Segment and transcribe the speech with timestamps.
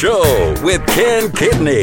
[0.00, 1.82] The Weekend Show with Ken Kidney.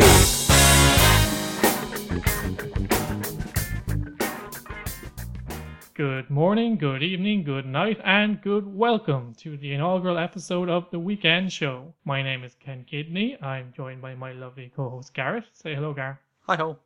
[5.93, 10.99] Good morning, good evening, good night, and good welcome to the inaugural episode of The
[10.99, 11.93] Weekend Show.
[12.05, 13.37] My name is Ken Kidney.
[13.41, 15.45] I'm joined by my lovely co host Garrett.
[15.51, 16.17] Say hello, Garrett.
[16.47, 16.77] Hi ho.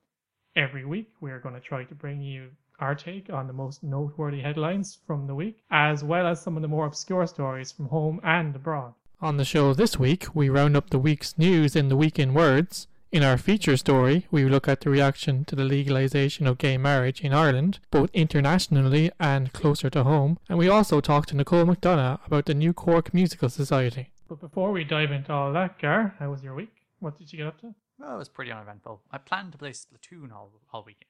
[0.55, 2.49] Every week, we are going to try to bring you
[2.79, 6.61] our take on the most noteworthy headlines from the week, as well as some of
[6.61, 8.93] the more obscure stories from home and abroad.
[9.21, 12.33] On the show this week, we round up the week's news in the week in
[12.33, 12.87] words.
[13.11, 17.19] In our feature story, we look at the reaction to the legalization of gay marriage
[17.19, 22.25] in Ireland, both internationally and closer to home, and we also talk to Nicole McDonough
[22.25, 24.13] about the New Cork Musical Society.
[24.29, 26.75] But before we dive into all that, Gar, how was your week?
[26.99, 27.75] What did you get up to?
[27.97, 29.01] Well, it was pretty uneventful.
[29.11, 31.09] I planned to play Splatoon all, all weekend,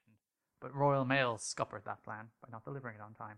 [0.59, 3.37] but Royal Mail scuppered that plan by not delivering it on time.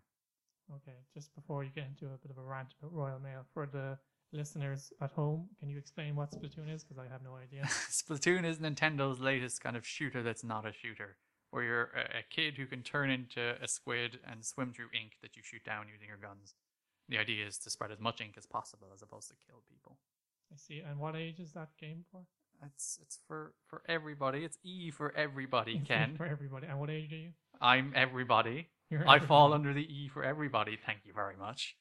[0.73, 3.66] Okay, just before you get into a bit of a rant about Royal Mail, for
[3.66, 3.98] the
[4.34, 6.84] listeners at home, can you explain what Splatoon is?
[6.84, 7.64] Because I have no idea.
[7.66, 11.18] Splatoon is Nintendo's latest kind of shooter that's not a shooter,
[11.52, 15.14] where you're a, a kid who can turn into a squid and swim through ink
[15.22, 16.56] that you shoot down using your guns.
[17.10, 19.98] The idea is to spread as much ink as possible as opposed to kill people.
[20.54, 20.80] I see.
[20.80, 22.22] And what age is that game for?
[22.66, 24.44] It's it's for for everybody.
[24.45, 26.16] It's E for everybody, It's Ken.
[26.16, 26.68] For everybody.
[26.68, 27.32] And what age are you?
[27.60, 28.70] I'm everybody.
[28.90, 30.78] You're I fall under the E for everybody.
[30.86, 31.76] Thank you very much.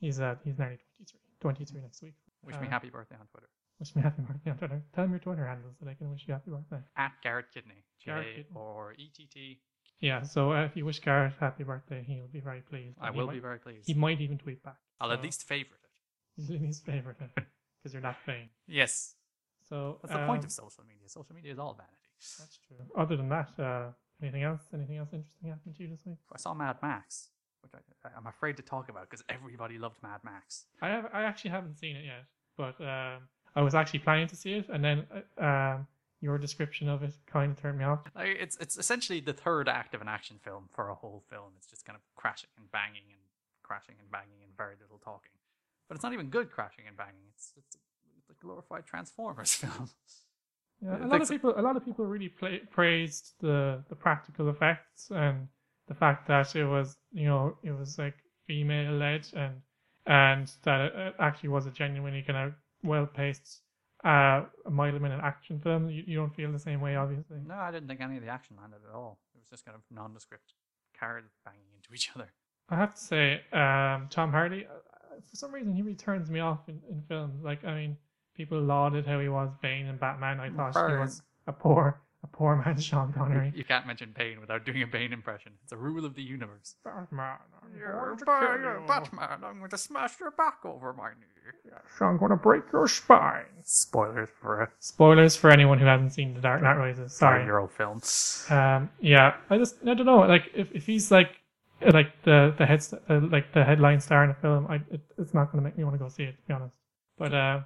[0.00, 1.20] He's uh he's nearly 23.
[1.40, 2.14] 23 next week.
[2.42, 3.48] Wish me Uh, happy birthday on Twitter.
[3.78, 4.82] Wish me happy birthday on Twitter.
[4.94, 6.80] Tell him your Twitter handle so they can wish you happy birthday.
[6.96, 7.84] At Garrett Kidney.
[8.00, 8.50] J Garrett Kidney.
[8.54, 9.60] or E T T.
[10.00, 12.98] Yeah, so uh, if you wish Garrett happy birthday, he'll be very pleased.
[13.00, 13.86] I And he will might- be very pleased.
[13.86, 14.76] He might even tweet back.
[15.00, 15.90] I'll So at least favorite it.
[16.36, 18.50] He's in his favorite because you're not vain.
[18.66, 19.14] Yes.
[19.68, 21.08] So That's the point um, of social media.
[21.08, 21.96] Social media is all vanity.
[22.38, 22.76] That's true.
[22.96, 23.88] Other than that, uh,
[24.22, 24.62] anything else?
[24.72, 26.18] Anything else interesting happened to you this week?
[26.32, 27.30] I saw Mad Max,
[27.72, 30.66] which I, I'm afraid to talk about because everybody loved Mad Max.
[30.82, 31.06] I have.
[31.12, 32.24] I actually haven't seen it yet,
[32.56, 33.22] but um,
[33.54, 35.06] I was actually planning to see it, and then
[35.40, 35.86] uh, um,
[36.20, 38.00] your description of it kind of turned me off.
[38.14, 41.52] Like, it's it's essentially the third act of an action film for a whole film.
[41.56, 43.20] It's just kind of crashing and banging and
[43.62, 45.32] crashing and banging and very little talking.
[45.88, 47.26] But it's not even good crashing and banging.
[47.34, 47.78] It's it's a,
[48.18, 49.90] it's a glorified Transformers film.
[50.82, 51.54] Yeah, a lot of people.
[51.56, 55.48] A lot of people really play, praised the the practical effects and
[55.88, 58.14] the fact that it was, you know, it was like
[58.46, 59.54] female led and
[60.06, 62.52] and that it, actually was a genuinely kind of
[62.84, 63.62] well paced,
[64.04, 65.90] uh, mile a minute action film.
[65.90, 67.38] You, you don't feel the same way, obviously.
[67.46, 69.18] no, I didn't think any of the action landed at all.
[69.34, 70.54] It was just kind of nondescript
[70.98, 72.32] cars banging into each other.
[72.68, 76.40] I have to say, um, Tom Hardy, uh, for some reason, he really turns me
[76.40, 77.42] off in, in films.
[77.42, 77.96] Like, I mean,
[78.34, 80.40] people lauded how he was Bane and Batman.
[80.40, 82.00] I thought he was a poor,
[82.32, 83.52] a poor man, Sean Connery.
[83.54, 85.52] You can't mention Bane without doing a Bane impression.
[85.62, 86.74] It's a rule of the universe.
[86.84, 88.84] Batman, I'm You're, going to kill you're.
[88.86, 89.44] Batman.
[89.44, 91.52] I'm going to smash your back over my knee.
[91.64, 93.44] Yes, I'm going to break your spine.
[93.62, 97.16] Spoilers for a Spoilers for anyone who hasn't seen The Dark Knight Rises.
[97.16, 97.40] Sorry.
[97.40, 98.00] five-year-old film.
[98.50, 100.20] Um, yeah, I just I don't know.
[100.20, 101.30] Like, if, if he's like
[101.80, 105.34] like the the head uh, like the headline star in a film, I it, it's
[105.34, 106.32] not going to make me want to go see it.
[106.32, 106.76] To be honest.
[107.18, 107.60] But uh,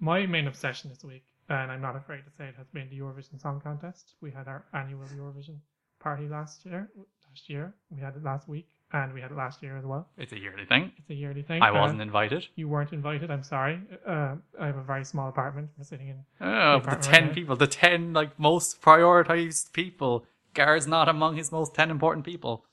[0.00, 2.98] my main obsession this week, and I'm not afraid to say it, has been the
[2.98, 4.14] Eurovision Song Contest.
[4.20, 5.56] We had our annual Eurovision
[6.00, 6.90] party last year.
[7.28, 10.08] Last year we had it last week, and we had it last year as well.
[10.16, 10.92] It's a yearly thing.
[10.96, 11.62] It's a yearly thing.
[11.62, 12.46] I Uh, wasn't invited.
[12.56, 13.30] you weren't invited.
[13.30, 13.80] I'm sorry.
[14.06, 15.70] Uh, I have a very small apartment.
[15.76, 16.24] I'm sitting in.
[16.40, 17.34] Oh, but the ten right.
[17.34, 20.24] people, the ten like most prioritized people.
[20.54, 22.64] Gar's not among his most ten important people.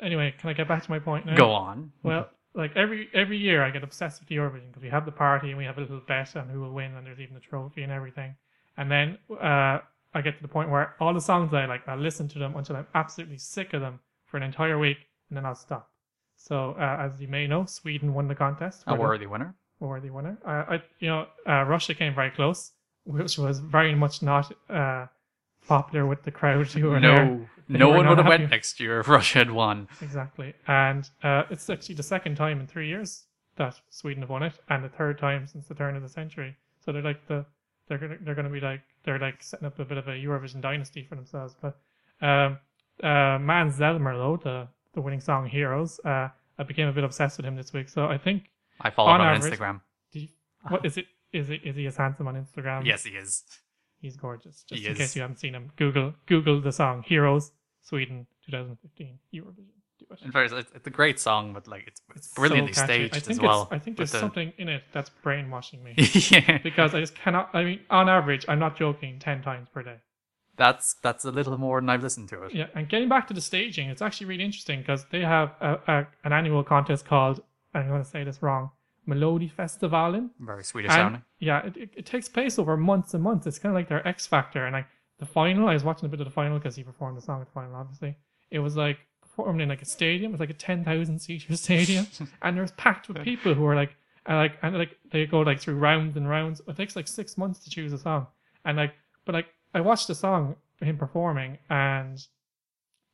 [0.00, 1.36] Anyway, can I get back to my point now?
[1.36, 1.92] Go on.
[2.02, 5.12] Well, like every every year, I get obsessed with the Eurovision because we have the
[5.12, 7.40] party and we have a little bet on who will win, and there's even a
[7.40, 8.34] trophy and everything.
[8.76, 9.78] And then uh,
[10.14, 12.56] I get to the point where all the songs I like, I listen to them
[12.56, 14.98] until I'm absolutely sick of them for an entire week,
[15.28, 15.90] and then I'll stop.
[16.36, 18.84] So, uh, as you may know, Sweden won the contest.
[18.86, 19.54] A worthy winner.
[19.80, 20.38] a worthy winner.
[20.44, 22.72] Uh, I, you know, uh, Russia came very close,
[23.04, 25.06] which was very much not uh,
[25.68, 27.24] popular with the crowd who were there.
[27.24, 28.42] No, They no one would have happy.
[28.42, 29.88] went next year if Russia had won.
[30.00, 30.54] Exactly.
[30.66, 33.24] And uh, it's actually the second time in three years
[33.56, 36.56] that Sweden have won it, and the third time since the turn of the century.
[36.84, 37.44] So they're like the
[37.88, 40.60] they're gonna they're gonna be like they're like setting up a bit of a Eurovision
[40.60, 41.54] dynasty for themselves.
[41.60, 41.78] But
[42.20, 42.58] um,
[43.02, 46.28] uh, Måns Zelmerlöw though the the winning song Heroes, uh,
[46.58, 47.88] I became a bit obsessed with him this week.
[47.88, 48.44] So I think
[48.80, 49.80] I follow On him on average- Instagram.
[50.12, 50.28] you,
[50.68, 51.06] what is it?
[51.32, 52.84] Is it is he as handsome on Instagram?
[52.84, 53.42] Yes, he is.
[54.00, 54.64] he's gorgeous.
[54.68, 54.98] Just He in is.
[54.98, 57.52] case you haven't seen him, Google Google the song Heroes
[57.82, 59.74] Sweden 2015 Eurovision.
[59.98, 60.22] Do it.
[60.24, 63.08] In fact, it's, it's a great song, but like it's, it's brilliantly catchy.
[63.08, 63.62] staged I as think well.
[63.64, 65.94] It's, I think there's the- something in it that's brainwashing me
[66.30, 67.50] yeah, because I just cannot.
[67.54, 69.96] I mean, on average, I'm not joking, ten times per day.
[70.56, 72.54] that's that's a little more than I've listened to it.
[72.54, 75.78] Yeah, and getting back to the staging, it's actually really interesting because they have a,
[75.86, 77.42] a, an annual contest called
[77.74, 78.70] I'm going to say this wrong,
[79.08, 80.30] Melodifestivalen.
[80.40, 81.22] Very Swedish sounding.
[81.38, 83.46] yeah, it, it, it takes place over months and months.
[83.46, 84.64] It's kind of like their X Factor.
[84.66, 84.86] And like
[85.22, 87.40] the final, I was watching a bit of the final because he performed the song
[87.40, 88.16] at the final, obviously.
[88.50, 90.32] It was like performed in like a stadium.
[90.32, 92.08] It was like a 10,000 seater stadium.
[92.42, 93.94] and was packed with people who were like,
[94.26, 96.60] and like, and like they go like through rounds and rounds.
[96.66, 98.26] It takes like six months to choose a song.
[98.64, 102.18] And like, but like, I watched the song, him performing, and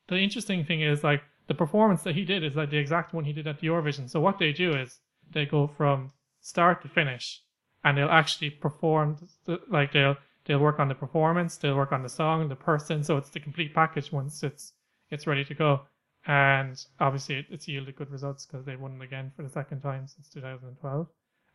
[0.08, 3.24] the interesting thing is like the performance that he did is like the exact one
[3.24, 4.08] he did at the Eurovision.
[4.08, 4.98] So what they do is
[5.30, 7.42] they go from start to finish,
[7.84, 9.18] and they'll actually perform.
[9.44, 10.16] The, like they'll
[10.48, 13.04] they'll work on the performance, they'll work on the song, the person.
[13.04, 14.72] So it's the complete package once it's
[15.10, 15.82] it's ready to go.
[16.26, 20.06] And obviously, it, it's yielded good results because they won again for the second time
[20.08, 21.06] since 2012.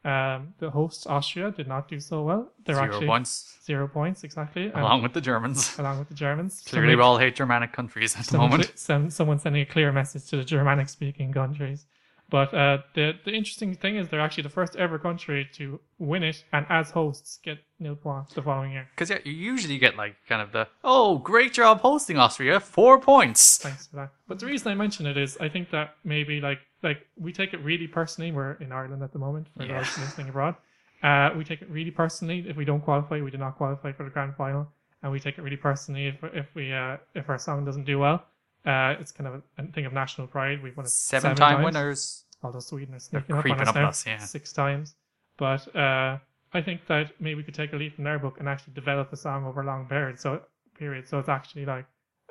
[0.06, 2.52] Um, the hosts Austria did not do so well.
[2.66, 5.78] They're Zero actually points, zero points exactly, along with the Germans.
[5.80, 6.62] along with the Germans.
[6.66, 8.74] Clearly, Somebody- we all hate Germanic countries at the moment.
[8.76, 11.86] some, someone sending a clear message to the Germanic speaking countries.
[12.34, 16.24] But uh, the the interesting thing is they're actually the first ever country to win
[16.24, 18.88] it and as hosts get nil points the following year.
[18.90, 23.00] Because yeah, you usually get like kind of the oh, great job hosting Austria, four
[23.00, 23.60] points.
[23.60, 24.10] Thanks for that.
[24.28, 27.54] But the reason I mention it is I think that maybe like like we take
[27.54, 28.32] it really personally.
[28.32, 29.78] We're in Ireland at the moment for Yeah.
[29.78, 30.56] those listening abroad.
[31.04, 33.22] Uh, we take it really personally if we don't qualify.
[33.22, 34.68] We do not qualify for the grand final,
[35.04, 38.00] and we take it really personally if if we uh, if our song doesn't do
[38.00, 38.26] well.
[38.66, 40.64] Uh, it's kind of a, a thing of national pride.
[40.64, 41.66] We've won it Seven, seven time times.
[41.66, 42.23] winners.
[42.44, 44.18] Although Sweden is sneaking up on creeping us up now us, yeah.
[44.18, 44.96] six times.
[45.38, 46.18] But uh,
[46.54, 49.12] I think that maybe we could take a leaf from their book and actually develop
[49.14, 50.20] a song over a long period.
[50.20, 50.42] So
[50.78, 51.08] period.
[51.08, 51.86] So it's actually like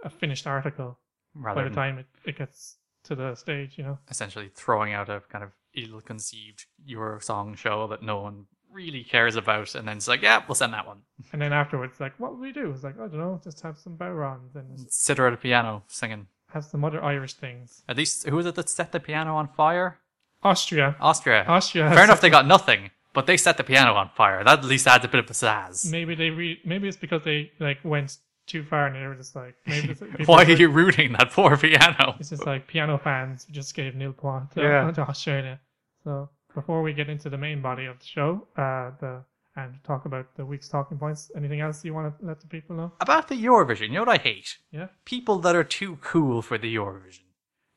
[0.05, 0.99] a finished article
[1.35, 3.79] Rather by the time it, it gets to the stage.
[3.79, 8.47] You know, essentially throwing out a kind of ill-conceived your Eurosong show that no one
[8.71, 11.03] really cares about, and then it's like, yeah, we'll send that one.
[11.33, 12.71] and then afterwards, like, what would we do?
[12.71, 15.83] It's like I don't know, just have some bodhrans and Sit her at a piano
[15.89, 16.27] singing.
[16.53, 17.83] have some other Irish things.
[17.89, 19.99] At least, who was it that set the piano on fire?
[20.43, 21.45] Austria, Austria.
[21.47, 21.91] Austria.
[21.95, 24.43] Fair enough, they got nothing, but they set the piano on fire.
[24.45, 25.91] That at least adds a bit of pizzazz.
[25.91, 29.37] Maybe they re- maybe it's because they like went too far and they were just
[29.37, 32.17] like maybe it's, people Why were- are you rooting that poor piano?
[32.19, 34.91] It's just like piano fans just gave nil point to, Yeah.
[34.91, 35.61] to Australia.
[36.05, 39.23] So before we get into the main body of the show, uh, the
[39.55, 42.75] and talk about the week's talking points, anything else you want to let the people
[42.75, 42.91] know?
[43.03, 44.57] About the Eurovision, you know what I hate?
[44.71, 47.21] Yeah, People that are too cool for the Eurovision.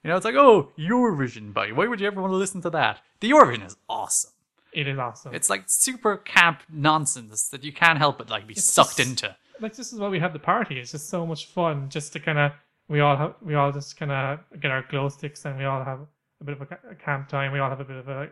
[0.05, 1.71] You know, it's like, oh, Eurovision, buddy.
[1.71, 3.01] Why would you ever want to listen to that?
[3.21, 4.31] The Eurovision is awesome.
[4.71, 5.33] it is awesome.
[5.33, 9.09] It's like super camp nonsense that you can't help but like be It's sucked just-
[9.09, 9.35] into.
[9.59, 10.79] like this is why we have the party.
[10.79, 12.51] It's just so much fun, just to kind of
[12.87, 15.83] we all have we all just kind of get our glow sticks and we all
[15.83, 15.99] have
[16.41, 17.51] a bit of a, ca- a camp time.
[17.51, 18.19] We all have a bit of a.
[18.21, 18.27] Uh,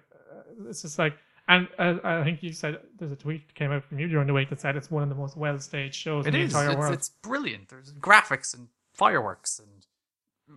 [0.69, 1.15] it's just like.
[1.49, 4.27] And uh, I think you said there's a tweet that came out from you during
[4.27, 6.45] the week that said it's one of the most well staged shows It in the
[6.45, 6.53] is.
[6.53, 6.93] entire It's, world.
[6.93, 7.67] it's brilliant.
[7.69, 9.85] There's graphics and fireworks and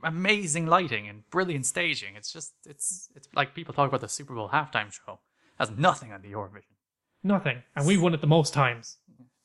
[0.03, 2.17] amazing lighting and brilliant staging.
[2.17, 5.21] It's just, it's, it's like people talk about the Super Bowl halftime show.
[5.59, 6.75] Has nothing on the Eurovision.
[7.23, 8.99] Nothing, and we won it the most times.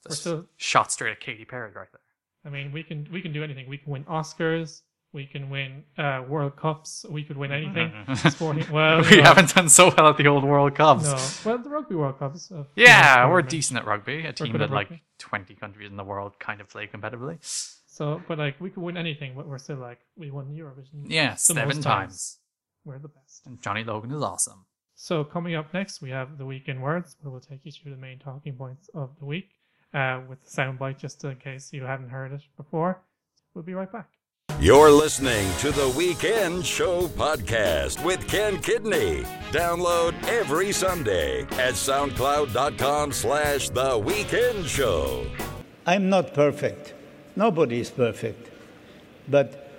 [0.08, 2.02] We're still- shot straight at Katy Perry right there.
[2.46, 3.70] I mean, we can we can do anything.
[3.70, 4.82] We can win Oscars.
[5.14, 7.06] We can win uh, World Cups.
[7.10, 7.92] We could win anything.
[8.16, 8.66] Sporting.
[8.72, 11.04] Well, we no, haven't done so well at the old World Cups.
[11.04, 11.52] No.
[11.52, 12.52] Well, the Rugby World Cups.
[12.52, 14.26] uh, Yeah, we're decent at rugby.
[14.26, 15.04] A team good at that like rugby.
[15.20, 17.38] 20 countries in the world kind of play competitively.
[17.92, 21.04] So, but like we could win anything, but we're still like we won Eurovision.
[21.08, 22.38] Yeah, the seven most times.
[22.86, 23.46] We're the best.
[23.46, 24.66] And Johnny Logan is awesome.
[24.96, 27.92] So coming up next, we have the week in words, where we'll take you through
[27.92, 29.50] the main talking points of the week,
[29.94, 33.04] uh, with the soundbite just in case you haven't heard it before.
[33.54, 34.08] We'll be right back.
[34.62, 39.24] You're listening to the Weekend Show podcast with Ken Kidney.
[39.52, 45.28] Download every Sunday at soundcloud.com slash the weekend show.
[45.86, 46.94] I'm not perfect.
[47.36, 48.52] Nobody is perfect.
[49.28, 49.70] But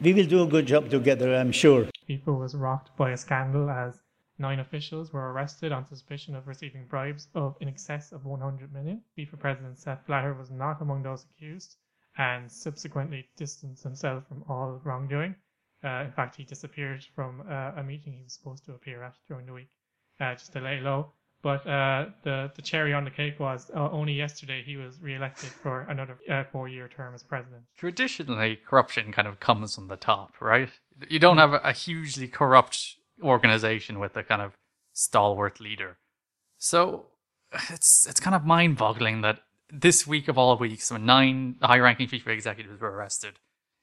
[0.00, 1.86] we will do a good job together, I'm sure.
[2.08, 4.00] FIFA was rocked by a scandal as
[4.38, 9.02] nine officials were arrested on suspicion of receiving bribes of in excess of 100 million.
[9.18, 11.76] FIFA president Sepp Blatter was not among those accused
[12.18, 15.34] and subsequently distanced himself from all wrongdoing.
[15.84, 19.14] Uh, in fact, he disappeared from uh, a meeting he was supposed to appear at
[19.28, 19.70] during the week,
[20.20, 21.12] uh, just to lay low.
[21.42, 25.50] But uh, the the cherry on the cake was uh, only yesterday he was re-elected
[25.50, 27.62] for another uh, four-year term as president.
[27.76, 30.70] Traditionally, corruption kind of comes from the top, right?
[31.08, 34.56] You don't have a, hugely corrupt organization with a kind of
[34.92, 35.98] stalwart leader.
[36.58, 37.06] So
[37.70, 39.40] it's it's kind of mind-boggling that
[39.70, 43.38] this week of all weeks, when nine high-ranking FIFA executives were arrested,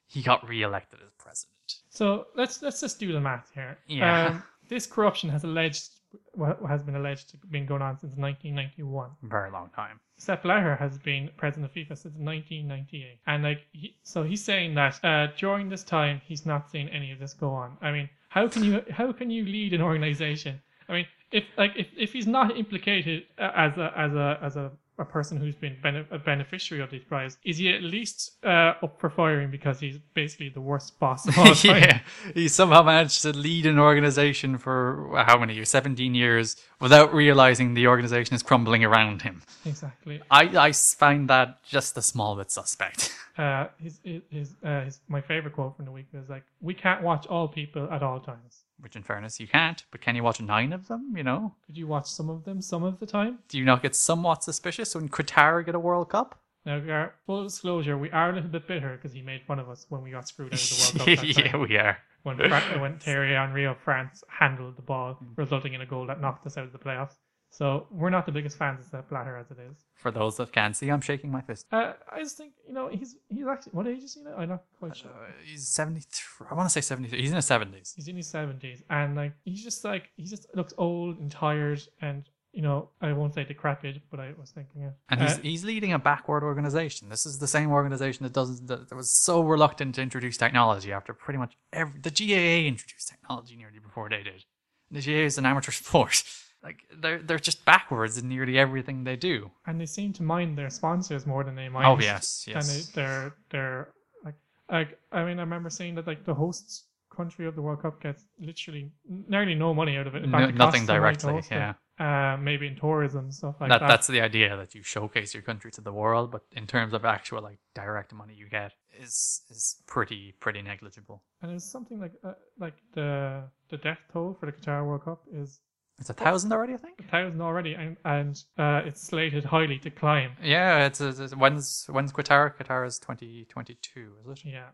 [0.07, 1.53] he got re-elected as president.
[1.89, 3.77] So let's let's just do the math here.
[3.87, 4.27] Yeah.
[4.27, 5.89] Um, this corruption has alleged
[6.33, 9.09] what has been alleged to have been going on since 1991.
[9.23, 9.99] Very long time.
[10.17, 14.75] Sepp Blatter has been president of FIFA since 1998, and like he, so he's saying
[14.75, 17.77] that uh, during this time he's not seen any of this go on.
[17.81, 21.71] I mean, how can you how can you lead an organization I mean, if like
[21.75, 25.55] if, if he's not implicated uh, as a as a as a, a person who's
[25.55, 29.49] been bene- a beneficiary of these prizes, is he at least uh, up for firing
[29.49, 31.81] because he's basically the worst boss of all time?
[31.81, 31.99] yeah,
[32.33, 35.69] he somehow managed to lead an organization for how many years?
[35.69, 39.41] 17 years without realizing the organization is crumbling around him.
[39.65, 40.21] Exactly.
[40.29, 43.11] I, I find that just a small bit suspect.
[43.35, 46.75] Uh, his his, his, uh, his my favorite quote from the week is like, "We
[46.75, 48.59] can't watch all people at all times.
[48.83, 49.81] Which, in fairness, you can't.
[49.91, 51.13] But can you watch nine of them?
[51.15, 53.81] You know, Could you watch some of them some of the time?" do you not
[53.81, 56.37] get somewhat suspicious when Qatar get a World Cup?
[56.65, 59.69] Now, Gar- full disclosure, we are a little bit bitter because he made fun of
[59.69, 61.25] us when we got screwed out of the World Cup.
[61.37, 61.97] yeah, we are.
[62.23, 65.37] when, Fra- when Thierry Henry of France handled the ball, mm.
[65.37, 67.15] resulting in a goal that knocked us out of the playoffs.
[67.53, 69.77] So we're not the biggest fans of Blatter as it is.
[69.93, 71.67] For those that can't see, I'm shaking my fist.
[71.71, 74.35] Uh, I just think you know he's he's actually what age is he now?
[74.37, 75.11] I'm not quite sure.
[75.11, 76.47] Uh, he's 73.
[76.49, 77.21] I want to say 73.
[77.21, 77.93] He's in his 70s.
[77.95, 81.79] He's in his seventies, and like he's just like he just looks old and tired,
[82.01, 84.93] and you know I won't say decrepit, but I was thinking it.
[85.09, 87.09] And he's, Uh, he's leading a backward organization.
[87.09, 90.91] This is the same organization that does that, that was so reluctant to introduce technology
[90.91, 94.43] after pretty much every the GAA introduced technology nearly before they did.
[94.89, 96.23] And The GAA is an amateur sport.
[96.63, 99.51] Like they're they're just backwards in nearly everything they do.
[99.67, 101.87] and they seem to mind their sponsors more than they mind.
[101.87, 102.67] Oh yes, And yes.
[102.69, 103.93] they, they're they're
[104.23, 104.35] like
[104.71, 108.01] like I mean I remember seeing that like the hosts country of the World Cup
[108.01, 108.91] gets literally
[109.27, 110.23] nearly no money out of it.
[110.23, 111.73] In No- fact, it nothing costs them money to directly, yeah.
[111.99, 113.87] Uh, maybe in tourism stuff like that, that.
[113.87, 117.05] that's the idea that you showcase your country to the world, but in terms of
[117.05, 121.21] actual like direct money you get is is pretty pretty negligible.
[121.41, 125.21] And it's something like uh, like the the death toll for the Qatar World Cup
[125.31, 125.59] is
[125.99, 126.99] It's a thousand already, I think.
[126.99, 130.31] a thousand already, and and uh, it's slated highly to climb.
[130.41, 132.55] Yeah, it's, it's, it's when's when's Qatar?
[132.57, 134.45] Qatar is twenty twenty two, is it?
[134.45, 134.69] Yeah.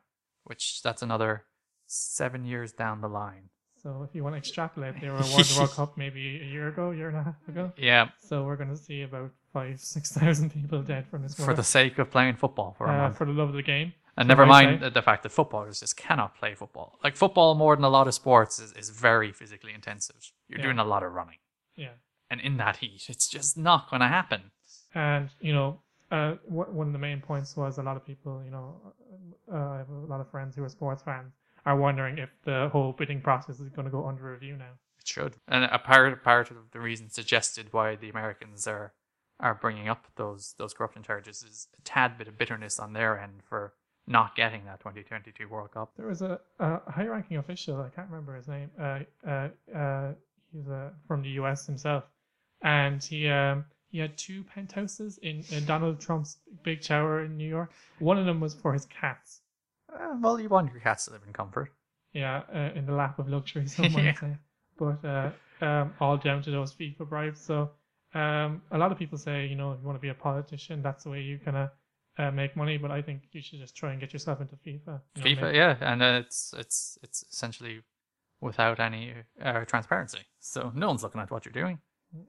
[0.46, 1.44] Which that's another
[1.88, 3.50] seven years down the line.
[3.82, 6.68] So if you want to extrapolate, they were awarded the World Cup maybe a year
[6.68, 7.72] ago, year and a half ago.
[7.78, 11.54] Yeah, So we're going to see about five, six thousand people dead from this for
[11.54, 13.94] the sake of playing football for a uh, for the love of the game.
[14.18, 17.00] And never mind the- the fact that footballers just cannot play football.
[17.04, 20.32] Like football, more than a lot of sports, is, is very physically intensive.
[20.48, 20.64] You're Yeah.
[20.66, 21.40] doing a lot of running,
[21.76, 21.94] Yeah.
[22.30, 24.52] and in that heat, it's just not going to happen.
[24.94, 28.50] And you know, uh, one of the main points was a lot of people, you
[28.52, 28.94] know,
[29.52, 31.34] uh, I have a lot of friends who are sports fans
[31.66, 34.74] are wondering if the whole bidding process is going to go under review now.
[35.00, 35.38] It should.
[35.48, 38.94] And a part part of the reason suggested why the Americans are
[39.40, 43.18] are bringing up those those corruption charges is a tad bit of bitterness on their
[43.20, 43.74] end for
[44.10, 45.94] not getting that 2022 World Cup.
[45.96, 48.70] There was a, a high-ranking official, I can't remember his name.
[48.80, 50.14] Uh, uh, uh,
[50.52, 51.66] he's uh, from the U.S.
[51.68, 52.04] himself,
[52.64, 57.48] and he um, he had two penthouses in, in Donald Trump's big tower in New
[57.48, 57.72] York.
[58.00, 59.42] One of them was for his cats.
[59.94, 61.72] Uh, well, you want your cats to live in comfort.
[62.14, 64.14] Yeah, uh, in the lap of luxury, some might Yeah.
[64.20, 64.38] say.
[64.78, 67.42] But uh, um, all down to those FIFA bribes.
[67.42, 67.72] So
[68.14, 70.82] um, a lot of people say, you know, if you want to be a politician,
[70.82, 71.70] that's the way you kind of
[72.20, 72.78] uh, make money.
[72.78, 75.02] But I think you should just try and get yourself into FIFA.
[75.16, 77.82] you FIFA, yeah, and uh, it's it's it's essentially
[78.42, 80.20] without any uh, transparency.
[80.40, 81.80] So no one's looking at what you're doing.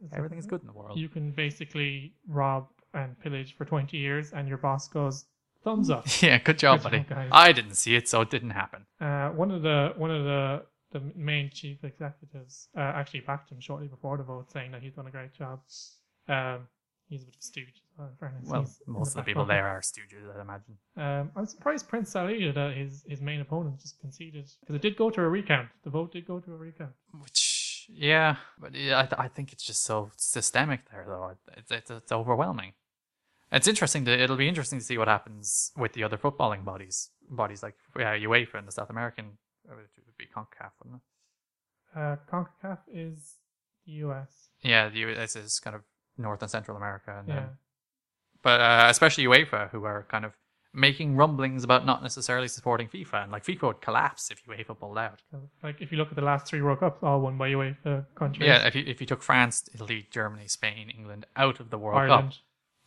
[0.03, 0.99] it's Everything is good in the world.
[0.99, 5.27] You can basically rob and pillage for 20 years, and your boss goes,
[5.63, 6.05] thumbs up.
[6.23, 7.05] yeah, good job, Good buddy.
[7.09, 7.29] job.
[7.31, 8.87] I didn't see it, so it didn't happen.
[9.01, 13.61] Uh, one of the one of the the main chief executives uh, actually backed him
[13.61, 15.61] shortly before the vote, saying that he's done a great job.
[16.29, 16.67] Um,
[17.09, 17.83] he's a bit of a stooge.
[18.19, 18.49] Fairness.
[18.49, 19.55] Well, He's most of the people pocket.
[19.55, 20.77] there are stooges, I'd imagine.
[20.97, 24.97] Um, I'm surprised Prince Ali, that his his main opponent, just conceded because it did
[24.97, 25.69] go to a recount.
[25.85, 26.93] The vote did go to a recount.
[27.23, 31.35] Which, yeah, but yeah, I, th- I think it's just so systemic there, though.
[31.57, 32.73] It's, it's, it's overwhelming.
[33.53, 37.11] It's interesting to, it'll be interesting to see what happens with the other footballing bodies,
[37.29, 39.39] bodies like yeah, UEFA and the South American,
[39.69, 41.99] uh, it would be CONCACAF, wouldn't it?
[41.99, 43.35] Uh, Concacaf is
[43.85, 44.51] the U.S.
[44.63, 45.83] Yeah, the US is kind of
[46.17, 47.35] North and Central America, and Yeah.
[47.35, 47.49] then,
[48.43, 50.33] but uh, especially UEFA, who are kind of
[50.73, 54.99] making rumblings about not necessarily supporting FIFA, and like FIFA would collapse if UEFA pulled
[54.99, 55.21] out.
[55.63, 58.47] Like if you look at the last three World Cups, all won by UEFA countries.
[58.47, 62.09] Yeah, if you if you took France, Italy, Germany, Spain, England out of the World
[62.09, 62.39] Cup, Ireland.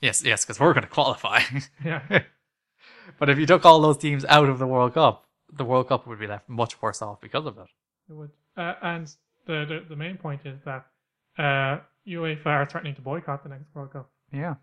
[0.01, 1.41] yes, yes, because we're going to qualify.
[1.83, 2.01] Yeah.
[3.19, 6.07] but if you took all those teams out of the World Cup, the World Cup
[6.07, 7.67] would be left much worse off because of it.
[8.10, 8.31] It would.
[8.55, 9.07] Uh, and
[9.45, 10.86] the, the the main point is that
[11.38, 14.55] uh, UEFA are threatening to boycott the next World Cup, Yeah,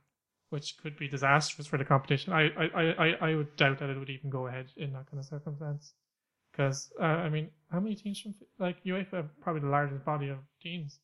[0.51, 2.33] which could be disastrous for the competition.
[2.33, 5.07] I I, I, I- I would doubt that it would even go ahead in that
[5.11, 5.95] kind of circumstance.
[6.53, 10.29] Because uh, I mean, how many teams from like UEFA have probably the largest body
[10.29, 10.99] of teams.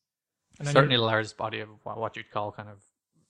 [0.59, 2.79] And certainly the largest body of what you'd call kind of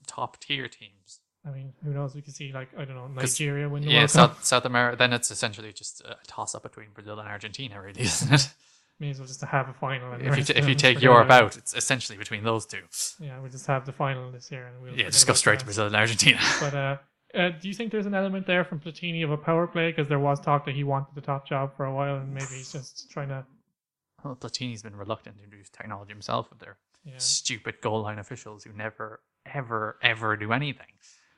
[0.08, 1.20] top tier teams.
[1.46, 2.16] I mean, who knows?
[2.16, 4.36] We could see like I don't know, Nigeria win the Yeah, World Cup.
[4.38, 4.98] South South America.
[4.98, 8.50] Then it's essentially just a toss up between Brazil and Argentina, really, isn't it?
[9.00, 10.12] May as well just have a final.
[10.14, 12.82] And If you t- if you take Europe out, it's essentially between those two.
[13.20, 15.66] yeah, we'll just have the final this year, and we'll Yeah, just go straight to.
[15.66, 16.40] Brazil and Argentina.
[16.60, 16.98] But uh,
[17.36, 19.92] uh, do you think there's an element there from Platini of a power play?
[19.92, 22.48] Because there was talk that he wanted the top job for a while, and maybe
[22.56, 23.46] he's just trying to.
[24.24, 27.14] well, Platini's been reluctant to introduce technology himself with their Yeah.
[27.20, 30.88] stupid goal line officials who never, ever, ever do anything.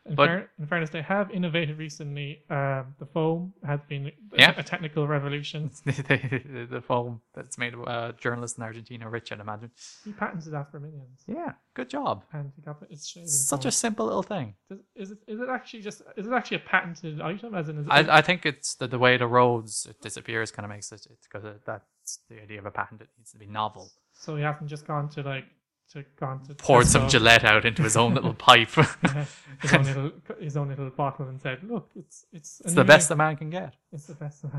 [0.05, 2.41] In, But- fair- in fairness, they have innovated recently.
[2.49, 4.53] Um, the foam has been a, Yeah.
[4.57, 5.69] a technical revolution.
[5.85, 9.71] the, the foam that's made uh, journalists in Argentina rich, I'd imagine.
[10.05, 12.23] He patented that for millions, Yeah, good job.
[12.33, 13.13] and he got it's.
[13.47, 13.67] Such foam.
[13.67, 14.55] a simple little thing.
[14.69, 17.53] Does, is it is it actually just is it actually a patented item?
[17.53, 20.65] As in, it, I, I think it's the, the way the roads it disappears kind
[20.65, 21.05] of makes it.
[21.23, 23.01] Because that's the idea of a patent.
[23.01, 23.89] It needs to be novel.
[24.13, 25.45] so he hasn't just gone to like
[25.93, 28.69] to gone to Poured some Tesco, Gillette out into his own little pipe.
[29.61, 33.07] his own little his own little bottle and said, "Look, it's it's it's the best
[33.07, 33.15] thing.
[33.15, 33.75] a man can get.
[33.91, 34.51] It's the best of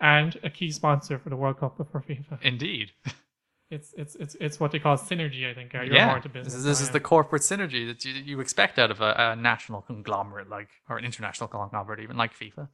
[0.00, 2.42] and a key sponsor for the World Cup for FIFA.
[2.42, 2.90] Indeed.
[3.70, 5.50] It's it's it's it's what they call synergy.
[5.50, 5.74] I think.
[5.74, 6.06] Uh, You're yeah.
[6.06, 6.54] more into This business.
[6.56, 9.80] is, this is the corporate synergy that you, you expect out of a, a national
[9.80, 12.68] conglomerate like, or an international conglomerate even like FIFA.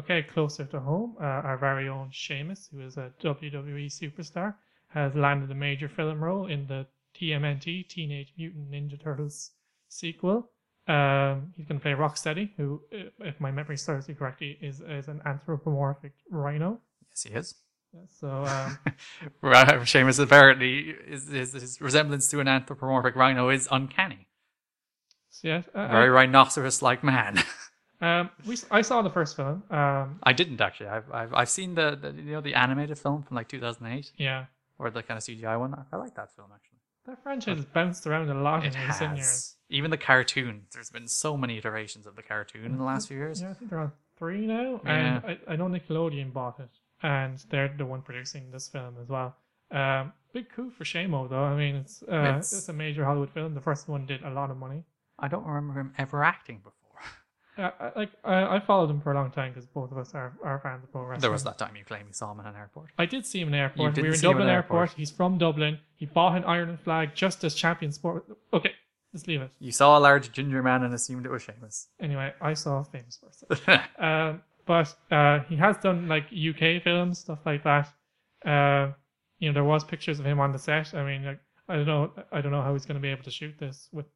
[0.00, 4.54] Okay, closer to home, uh, our very own Sheamus, who is a WWE superstar,
[4.88, 9.50] has landed a major film role in the TMNT Teenage Mutant Ninja Turtles
[9.90, 10.50] sequel.
[10.88, 14.80] Um, he's going to play Rocksteady, who, uh, if my memory serves me correctly, is
[14.80, 16.80] is an anthropomorphic rhino.
[17.10, 17.54] Yes, he is.
[17.92, 18.78] Yeah, So
[19.42, 24.28] um, Sheamus apparently his, his, his resemblance to an anthropomorphic rhino is uncanny.
[25.28, 27.42] so yeah, uh, Very rhinoceros-like man.
[28.00, 29.62] um, we I saw the first film.
[29.70, 30.88] Um, I didn't actually.
[30.88, 34.46] I've I've, I've seen the, the you know the animated film from like 2008 yeah,
[34.78, 35.74] or the kind of CGI one.
[35.74, 36.78] I, I like that film actually.
[37.06, 39.56] that franchise has bounced around a lot in recent years.
[39.68, 40.62] even the cartoon.
[40.72, 43.42] There's been so many iterations of the cartoon in the last few years.
[43.42, 44.92] Yeah, I think they're on three now, Yeah.
[44.92, 46.70] and I, I know Nickelodeon bought it,
[47.02, 49.36] and they're the one producing this film as well.
[49.70, 51.44] Um, big coup for Shamo though.
[51.44, 53.54] I mean, it's uh, It's- it's, a major Hollywood film.
[53.54, 54.84] The first one did a lot of money.
[55.18, 56.72] I don't remember him ever acting before.
[57.60, 60.32] I, like I, I followed him for a long time because both of us are,
[60.42, 61.20] are fans of pro wrestling.
[61.20, 62.90] There was that time you claim you saw him in an airport.
[62.98, 63.96] I did see him in the airport.
[63.96, 64.80] We were in see him in Dublin airport.
[64.80, 64.98] airport.
[64.98, 65.78] He's from Dublin.
[65.96, 68.24] He bought an Ireland flag just as champion sport.
[68.52, 68.72] Okay,
[69.12, 69.50] let's leave it.
[69.58, 71.88] You saw a large ginger man and assumed it was Sheamus.
[72.00, 73.80] Anyway, I saw a famous person.
[73.98, 77.88] Um, but uh, he has done like UK films, stuff like that.
[78.46, 78.92] Uh,
[79.40, 80.94] you know, there was pictures of him on the set.
[80.94, 83.24] I mean, like, I don't know, I don't know how he's going to be able
[83.24, 84.06] to shoot this with,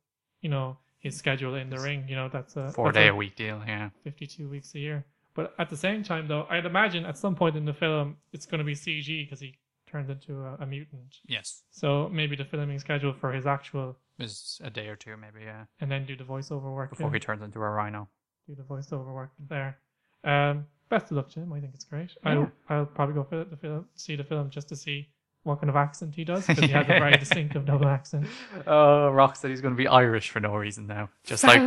[0.43, 2.07] you know, his schedule in the ring.
[2.09, 3.91] You know, that's a Four that's day a week deal, yeah.
[4.03, 5.05] 52 weeks a year.
[5.35, 8.47] But at the same time, though, I'd imagine at some point in the film it's
[8.47, 9.55] going to be CG because he
[9.87, 11.17] turns into a, a mutant.
[11.27, 11.63] Yes.
[11.71, 15.65] So maybe the filming schedule for his actual, Is a day or two maybe, yeah.
[15.81, 16.91] and then do the voiceover work.
[16.91, 18.09] Before in- he turns into a rhino.
[18.49, 19.79] do the voiceover work there.
[20.25, 21.53] Um, best of luck to him.
[21.53, 22.11] I think it's great.
[22.25, 25.09] I'll, I'll probably go for the film, see the film just to see
[25.45, 28.27] what kind of accent he does because he has a very distinctive double accent.
[28.67, 31.11] Oh, Rocksteady's going to be Irish for no reason now.
[31.25, 31.61] Just like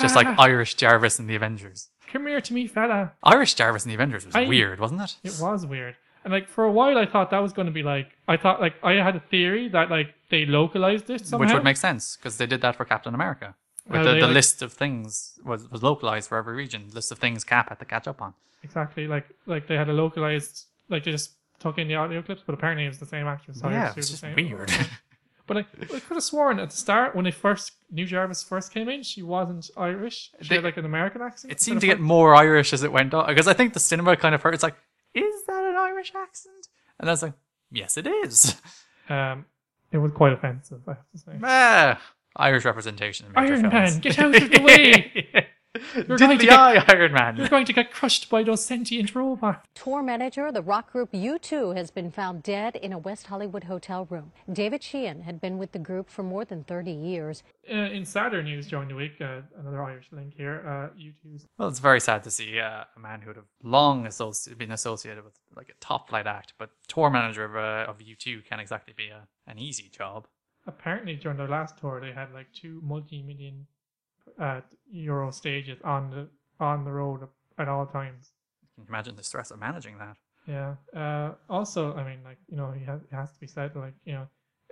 [0.00, 1.88] just like Irish Jarvis in the Avengers.
[2.12, 3.12] come here to me, fella.
[3.22, 5.16] Irish Jarvis in the Avengers was I- weird, wasn't it?
[5.24, 7.82] It was weird, and like for a while, I thought that was going to be
[7.82, 11.44] like I thought like I had a theory that like they localized it somehow.
[11.46, 13.54] Which would make sense because they did that for Captain America.
[13.88, 16.90] Oh, With Well, the, the like- list of things was, was localized for every region.
[16.92, 18.34] List of things Cap had to catch up on.
[18.62, 22.42] exactly like like they had a localized like they just took in the audio clips,
[22.46, 23.60] but apparently it was the same actress.
[23.60, 24.70] so yeah, it's just weird.
[25.48, 28.74] But I, I could have sworn at the start when they first New Jarvis first
[28.74, 30.32] came in, she wasn't Irish.
[30.42, 31.52] She They- had like an American accent.
[31.52, 34.16] it seemed to get more Irish as it went on because I think the cinema
[34.16, 34.74] kind of heard it's like,
[35.14, 36.66] is that an Irish accent?
[36.98, 37.34] And I was like,
[37.70, 38.60] yes, it is.
[39.08, 39.44] Um,
[39.92, 41.32] it was quite offensive, I have to say.
[41.44, 42.00] Ah,
[42.34, 43.72] Irish representation in Iron films.
[43.72, 45.28] Man, get out of the way!
[45.94, 49.14] You're going going to get- eye, Iron You're going to get crushed by those sentient
[49.14, 49.66] robots.
[49.74, 54.06] Tour manager the rock group U2 has been found dead in a West Hollywood hotel
[54.10, 54.32] room.
[54.52, 57.42] David Sheehan had been with the group for more than 30 years.
[57.70, 60.62] Uh, in sadder news during the week, uh, another Irish link here.
[60.66, 64.04] Uh, U2's Well, it's very sad to see uh, a man who would have long
[64.06, 67.98] associ- been associated with like a top flight act, but tour manager of, uh, of
[67.98, 70.26] U2 can't exactly be a, an easy job.
[70.66, 73.66] apparently during their last tour, they had like two multi-million
[74.40, 78.32] uh, euro stages on the on the road at all times.
[78.74, 80.16] Can you imagine the stress of managing that?
[80.46, 80.74] Yeah.
[80.94, 83.94] Uh, also, I mean, like you know, he has, it has to be said, like
[84.04, 84.26] you know,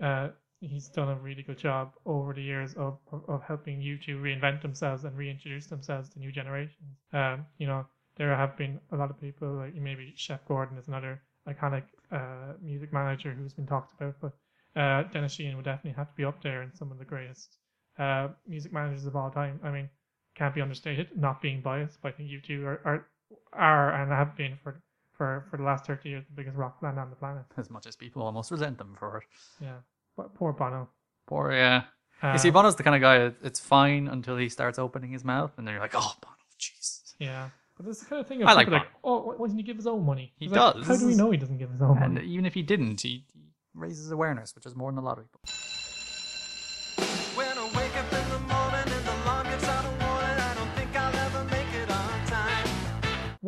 [0.07, 0.29] uh,
[0.61, 4.63] he's done a really good job over the years of, of, of helping U2 reinvent
[4.63, 6.99] themselves and reintroduce themselves to new generations.
[7.13, 10.89] Um, you know, there have been a lot of people, like maybe Shep Gordon is
[10.89, 15.97] another iconic uh, music manager who's been talked about, but uh, Dennis Sheehan would definitely
[15.97, 17.59] have to be up there in some of the greatest
[17.99, 19.61] uh, music managers of all time.
[19.63, 19.89] I mean,
[20.35, 23.07] can't be understated, not being biased, but I think U2 are, are
[23.53, 24.81] are and have been for
[25.17, 27.45] for for the last thirty years the biggest rock band on the planet.
[27.57, 29.25] As much as people almost resent them for it.
[29.61, 29.77] Yeah,
[30.17, 30.89] but poor Bono.
[31.27, 31.85] Poor yeah.
[32.23, 33.19] Uh, you see, Bono's the kind of guy.
[33.19, 36.35] that It's fine until he starts opening his mouth, and then you're like, "Oh, Bono,
[36.59, 38.43] jeez." Yeah, but it's the kind of thing.
[38.43, 40.33] Of I like like, oh, why doesn't he give his own money?
[40.39, 40.87] He It's like, does.
[40.87, 42.27] How do we know he doesn't give his own And money?
[42.27, 43.41] even if he didn't, he, he
[43.75, 45.41] raises awareness, which is more than a lot of people.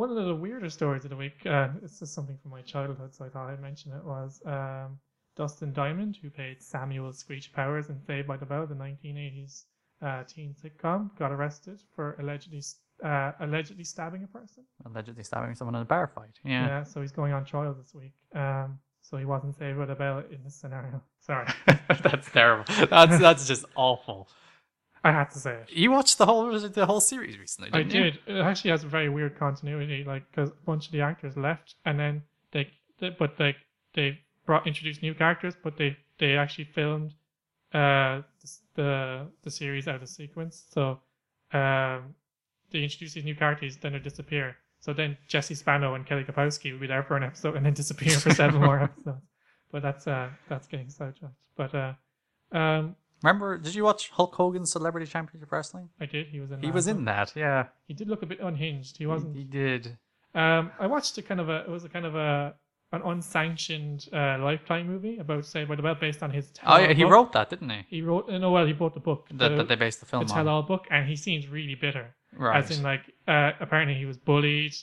[0.06, 3.12] One of the weirder stories of the week, uh, it's just something from my childhood,
[3.12, 5.00] so I thought I'd mention it, was um,
[5.36, 9.64] Dustin Diamond, who played Samuel Screech Powers in Saved by the Bell, the 1980s
[10.02, 12.62] uh, teen sitcom, got arrested for allegedly
[13.04, 14.62] uh, allegedly stabbing a person.
[14.84, 16.38] Allegedly stabbing someone in a bar fight.
[16.44, 16.66] Yeah.
[16.68, 16.82] Yeah.
[16.84, 18.12] so he's going on trial this week.
[18.32, 21.02] Um, so he wasn't saved by the bell in this scenario.
[21.20, 21.48] Sorry,
[22.04, 22.64] that's terrible.
[22.88, 24.28] That's that's just awful.
[25.06, 25.70] I had to say it.
[25.70, 28.10] You watched the whole the whole series recently, I didn't you?
[28.10, 28.18] did.
[28.26, 31.76] It actually has a very weird continuity, like because a bunch of the actors left,
[31.84, 33.54] and then they, they but like
[33.94, 37.12] they brought introduced new characters, but they they actually filmed
[37.72, 40.64] uh the the, the series out of sequence.
[40.72, 40.98] So
[41.52, 42.16] um
[42.72, 44.56] they introduce these new characters, then they disappear.
[44.80, 47.74] So then Jesse Spano and Kelly Kapowski will be there for an episode and then
[47.74, 49.24] disappear for seven more episodes.
[49.70, 51.44] But that's uh that's getting sidetracked.
[51.56, 51.92] But uh
[52.50, 53.58] um Remember?
[53.58, 55.88] Did you watch Hulk Hogan's Celebrity Championship Wrestling?
[56.00, 56.28] I did.
[56.28, 56.60] He was in.
[56.60, 57.32] He that was in that.
[57.34, 57.66] Yeah.
[57.86, 58.98] He did look a bit unhinged.
[58.98, 59.36] He wasn't.
[59.36, 59.96] he did.
[60.34, 62.54] Um, I watched a kind of a it was a kind of a
[62.92, 66.52] an unsanctioned uh, lifetime movie about Saved by the Bell based on his.
[66.64, 67.12] Oh yeah, he book.
[67.12, 67.84] wrote that, didn't he?
[67.88, 68.28] He wrote.
[68.28, 69.26] No, well, he wrote the book.
[69.32, 71.74] That, the, that they based the film on the tell-all book, and he seems really
[71.74, 72.14] bitter.
[72.32, 72.62] Right.
[72.62, 74.74] As in, like, uh, apparently he was bullied.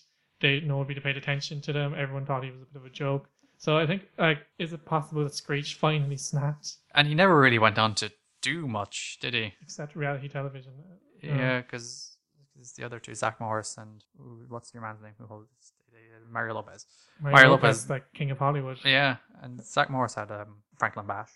[0.42, 1.94] They nobody paid attention to them.
[1.98, 3.30] Everyone thought he was a bit of a joke.
[3.58, 6.76] So I think, like, is it possible that Screech finally snapped?
[6.96, 8.12] And he never really went on to
[8.44, 9.54] do much, did he?
[9.64, 10.74] Except reality television.
[10.80, 12.18] Uh, Yeah, because
[12.78, 15.74] the other two, Zach Morris and ooh, what's your man's name who holds
[16.32, 16.86] Mario Lopez.
[17.22, 17.90] Mario, Mario Lopez, Lopez.
[17.90, 18.78] like King of Hollywood.
[18.84, 21.30] Yeah, and Zach Morris had um, Franklin Bash.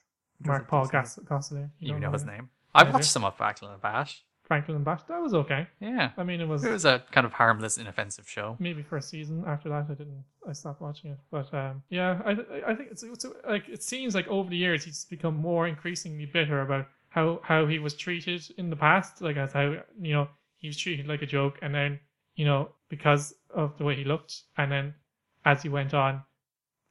[0.44, 1.70] Mark Paul Gosselaar.
[1.80, 2.50] You don't know his name.
[2.76, 4.24] I've watched some of Franklin Bash.
[4.44, 5.02] Franklin Bash.
[5.10, 5.68] That was okay.
[5.82, 8.56] Yeah, I mean, it was it was a kind of harmless, inoffensive show.
[8.60, 9.44] maybe for a season.
[9.46, 10.24] After that, I didn't.
[10.48, 11.18] I stopped watching it.
[11.32, 12.32] But um, yeah, I
[12.72, 16.26] I think it's, it's like it seems like over the years he's become more increasingly
[16.26, 19.22] bitter about how how he was treated in the past.
[19.22, 19.68] Like as how
[20.00, 20.28] you know
[20.58, 22.00] he was treated like a joke, and then
[22.36, 24.94] you know because of the way he looked, and then
[25.44, 26.22] as he went on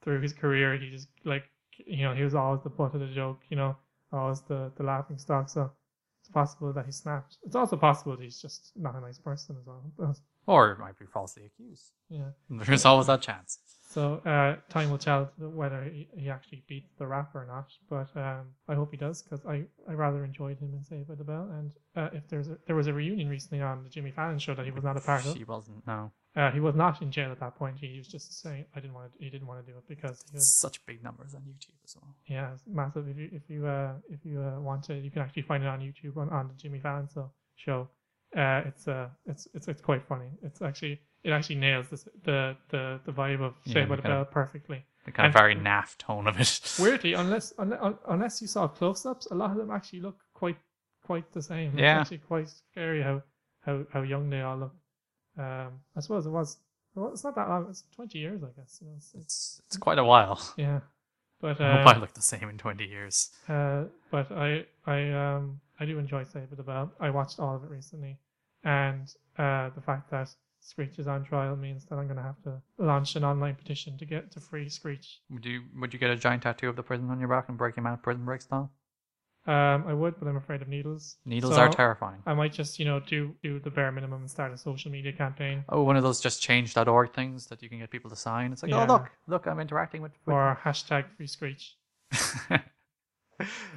[0.03, 1.45] through his career, he just like
[1.79, 3.41] you know he was always the butt of the joke.
[3.51, 3.77] You know,
[4.13, 5.49] always the the laughing stock.
[5.49, 5.71] So.
[6.23, 7.39] It's possible that he snapped.
[7.45, 9.85] It's also possible that he's just not a nice person as well.
[10.47, 11.93] Or it might be falsely accused.
[12.09, 12.31] yeah.
[12.49, 13.59] There's always that chance.
[13.89, 17.71] So uh, time will tell whether he, he actually beats the rap or not.
[17.89, 21.15] But um, I hope he does because I, I rather enjoyed him in Saved by
[21.15, 21.49] the Bell.
[21.59, 24.55] And uh, if there's a, there was a reunion recently on the Jimmy Fallon show
[24.55, 25.35] that he was not a part of.
[25.37, 25.87] She wasn't.
[25.87, 27.79] No, Uh, he was not in jail at that point.
[27.79, 30.23] He was just saying I didn't want to, he didn't want to do it because
[30.31, 32.15] he was such big numbers on YouTube as well.
[32.27, 33.09] yeah it's massive.
[33.09, 35.69] If you if you uh, if you uh, want to, you can actually find it
[35.69, 37.09] on YouTube on, on the Jimmy Fallon
[37.57, 37.89] show.
[38.37, 40.29] Uh, it's uh it's it's it's quite funny.
[40.43, 44.03] It's actually it actually nails this, the the the vibe of Yeah, Saved by the
[44.03, 44.85] the kind Bell of- perfectly.
[45.07, 46.75] The kind of very naff tone of it.
[46.81, 50.57] Weirdly, unless unless, unless you saw close-ups, a lot of them actually look quite
[51.05, 51.71] quite the same.
[51.73, 52.01] It's Yeah.
[52.01, 53.23] actually quite scary how
[53.65, 54.75] how how young they all look.
[55.39, 56.59] Um, I suppose it was.
[56.95, 57.67] Well, it's not that long.
[57.71, 58.79] It's twenty years, I guess.
[58.81, 60.41] You know, it's, it's, It's quite a while.
[60.57, 60.81] yeah,
[61.41, 63.31] but I hope I uh, look the same in 20 years.
[63.49, 66.91] uh, but I I um I do enjoy Saved by the Bell.
[66.99, 68.19] I watched all of it recently,
[68.67, 70.29] and uh, the fact that
[70.61, 73.97] Screech is on trial means that I'm going to have to launch an online petition
[73.99, 75.21] to get to free Screech.
[75.31, 77.57] Would you would you get a giant tattoo of the prison on your back and
[77.57, 78.73] break him out of prison break style?
[79.47, 81.19] Um, I would, but I'm afraid of needles.
[81.25, 82.21] Needles So are terrifying.
[82.27, 85.13] I might just, you know, do do the bare minimum and start a social media
[85.13, 88.51] campaign Oh, one of those just change.org things that you can get people to sign.
[88.53, 88.83] It's like, Yeah.
[88.83, 90.13] oh look, look, I'm interacting with.
[90.27, 91.77] with or hashtag free screech.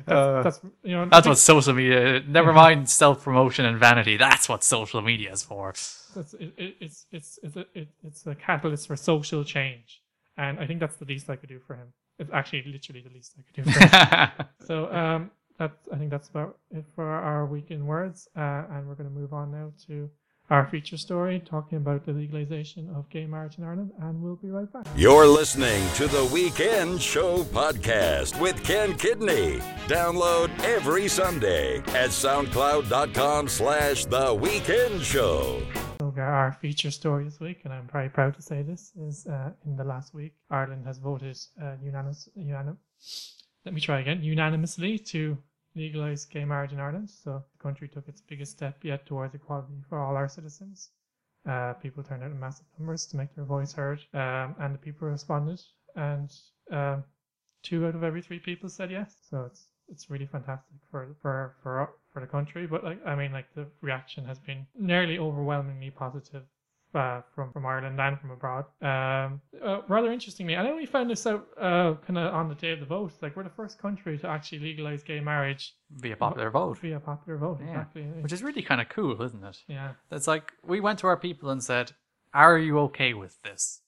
[0.08, 2.22] Uh, That's you know that's what social media.
[2.28, 4.18] Never mind self promotion and vanity.
[4.18, 5.74] That's what social media is for.
[6.16, 10.02] that's it, it, it's it's it's a, it, it's a catalyst for social change,
[10.38, 11.94] and I think that's the least I could do for him.
[12.18, 14.48] It's actually literally the least I could do for him.
[14.66, 18.88] so um, that I think that's about it for our week in words, uh, and
[18.88, 20.10] we're going to move on now to
[20.50, 24.50] our feature story talking about the legalization of gay marriage in Ireland, and we'll be
[24.50, 24.88] right back.
[24.96, 29.60] You're listening to the Weekend Show podcast with Ken Kidney.
[29.88, 35.62] Download every Sunday at soundcloud.com slash the weekend show.
[36.00, 39.52] So our feature story this week, and I'm very proud to say this, is uh,
[39.66, 42.78] in the last week, Ireland has voted uh, unanimous, unanim-
[43.66, 45.38] let me try again, unanimously to
[45.76, 47.10] legalise gay marriage in Ireland.
[47.10, 50.90] So the country took its biggest step yet towards equality for all our citizens.
[51.48, 54.78] Uh, people turned out in massive numbers to make their voice heard, um, and the
[54.78, 55.62] people responded.
[55.96, 56.30] And
[56.72, 57.04] um,
[57.64, 59.16] two out of every three people said yes.
[59.30, 62.68] So it's it's really fantastic for for for for the country.
[62.68, 66.44] But like I mean, like the reaction has been nearly overwhelmingly positive.
[66.92, 68.66] Uh, from from Ireland and from abroad.
[68.82, 72.72] Um, uh, rather interestingly, I only found this out uh, kind of on the day
[72.72, 73.14] of the vote.
[73.22, 76.80] Like we're the first country to actually legalize gay marriage Via popular vote.
[76.80, 77.60] via popular vote.
[77.62, 77.70] Yeah.
[77.70, 78.02] Exactly.
[78.24, 79.58] Which is really kind of cool, isn't it?
[79.68, 79.92] yeah.
[80.10, 81.92] It's like we went to our people and said,
[82.34, 83.82] "Are you okay with this?"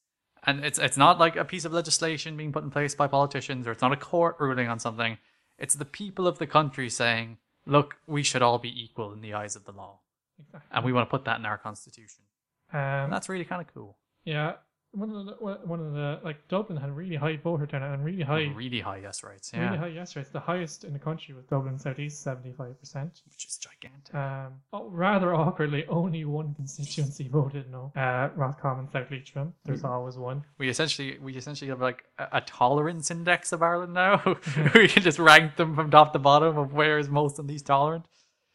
[0.43, 3.65] And it's it's not like a piece of legislation being put in place by politicians,
[3.65, 5.17] or it's not a court ruling on something.
[5.57, 9.33] It's the people of the country saying, "Look, we should all be equal in the
[9.33, 10.01] eyes of the law,
[10.39, 10.69] Exactly.
[10.71, 12.25] and we want to put that in our constitution."
[12.73, 13.97] And Um, that's really kind of cool.
[14.25, 14.53] yeah.
[14.93, 15.31] One of the
[15.65, 18.97] one of the like Dublin had really high voter turnout and really high Really high
[18.97, 20.31] yes rates, yeah, really high yes rates.
[20.31, 23.21] The highest in the country was Dublin Southeast, seventy five percent.
[23.31, 24.13] which is gigantic.
[24.13, 27.93] Um, oh, rather awkwardly, only one constituency voted no.
[27.95, 29.53] Uh, Roscommon, South Leitrim.
[29.63, 30.43] There's always one.
[30.57, 34.21] we essentially we essentially have like a, a tolerance index of Ireland now.
[34.75, 37.67] we can just rank them from top to bottom of where is most and least
[37.67, 38.03] tolerant.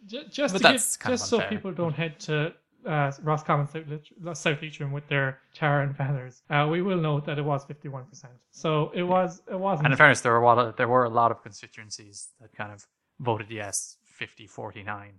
[0.05, 2.53] Just But to that's give, kind of just so people don't head to
[2.87, 3.67] uh, Roscommon,
[4.35, 6.43] South, Leitrim with their tar and feathers.
[6.49, 8.35] Uh, we will note that it was fifty one percent.
[8.51, 11.05] So it was it wasn't And in fairness, there were a lot of, there were
[11.05, 12.87] a lot of constituencies that kind of
[13.21, 15.13] voted yes, 50, 49.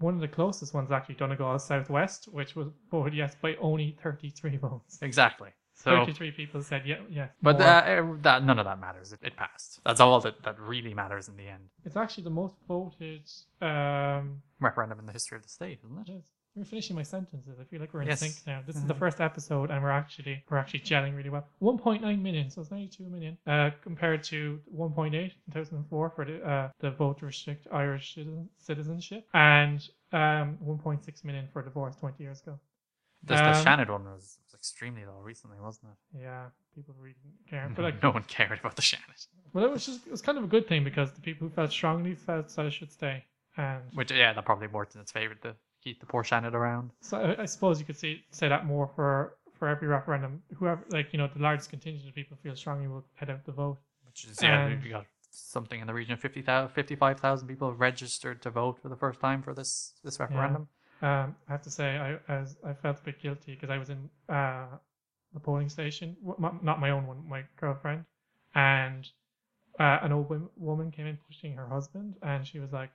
[0.00, 4.56] one of the closest ones actually Donegal Southwest, which was voted yes by only 33
[4.58, 4.98] votes.
[5.02, 5.50] Exactly.
[5.74, 7.30] So, 33 people said yeah, yes.
[7.40, 9.12] but uh, that none of that matters.
[9.12, 9.78] It, it passed.
[9.84, 11.68] That's all that, that really matters in the end.
[11.84, 13.22] it's actually the most voted.
[13.62, 16.12] Um, Referendum in the history of the state, isn't it?
[16.14, 16.24] yes.
[16.58, 17.56] We're finishing my sentences.
[17.60, 18.18] I feel like we're in Yes.
[18.20, 18.60] sync now.
[18.66, 21.46] This is the first episode, and we're actually we're actually gelling really well.
[21.62, 26.70] 1.9 million, so it's 92 million, uh, compared to 1.8 in 2004 for the uh,
[26.80, 32.40] the vote to restrict Irish citizen, citizenship, and um 1.6 million for divorce 20 years
[32.42, 32.58] ago.
[33.22, 36.22] The, the Um, Seanad one was, was extremely low recently, wasn't it?
[36.22, 37.70] Yeah, people really didn't care.
[37.74, 39.28] But like, no one cared about the Seanad.
[39.52, 41.54] well, it was just it was kind of a good thing because the people who
[41.54, 43.24] felt strongly felt that it should stay,
[43.56, 45.54] and Which, yeah, that probably worked in its favor to
[45.88, 46.90] keep the poor Seanad around.
[47.00, 50.42] So I, I suppose you could say say that more for for every referendum.
[50.56, 53.52] Whoever, like you know, the largest contingent of people feel strongly will head out to
[53.52, 53.78] vote.
[54.06, 58.50] Which is, yeah, we got something in the region of 50,000 55,000 people registered to
[58.50, 60.68] vote for the first time for this, this referendum.
[61.00, 63.90] Um, I have to say, I as I felt a bit guilty because I was
[63.90, 64.66] in uh,
[65.32, 68.04] the polling station, not my own one, my girlfriend,
[68.54, 69.06] and
[69.78, 72.90] uh, an old woman came in pushing her husband, and she was like,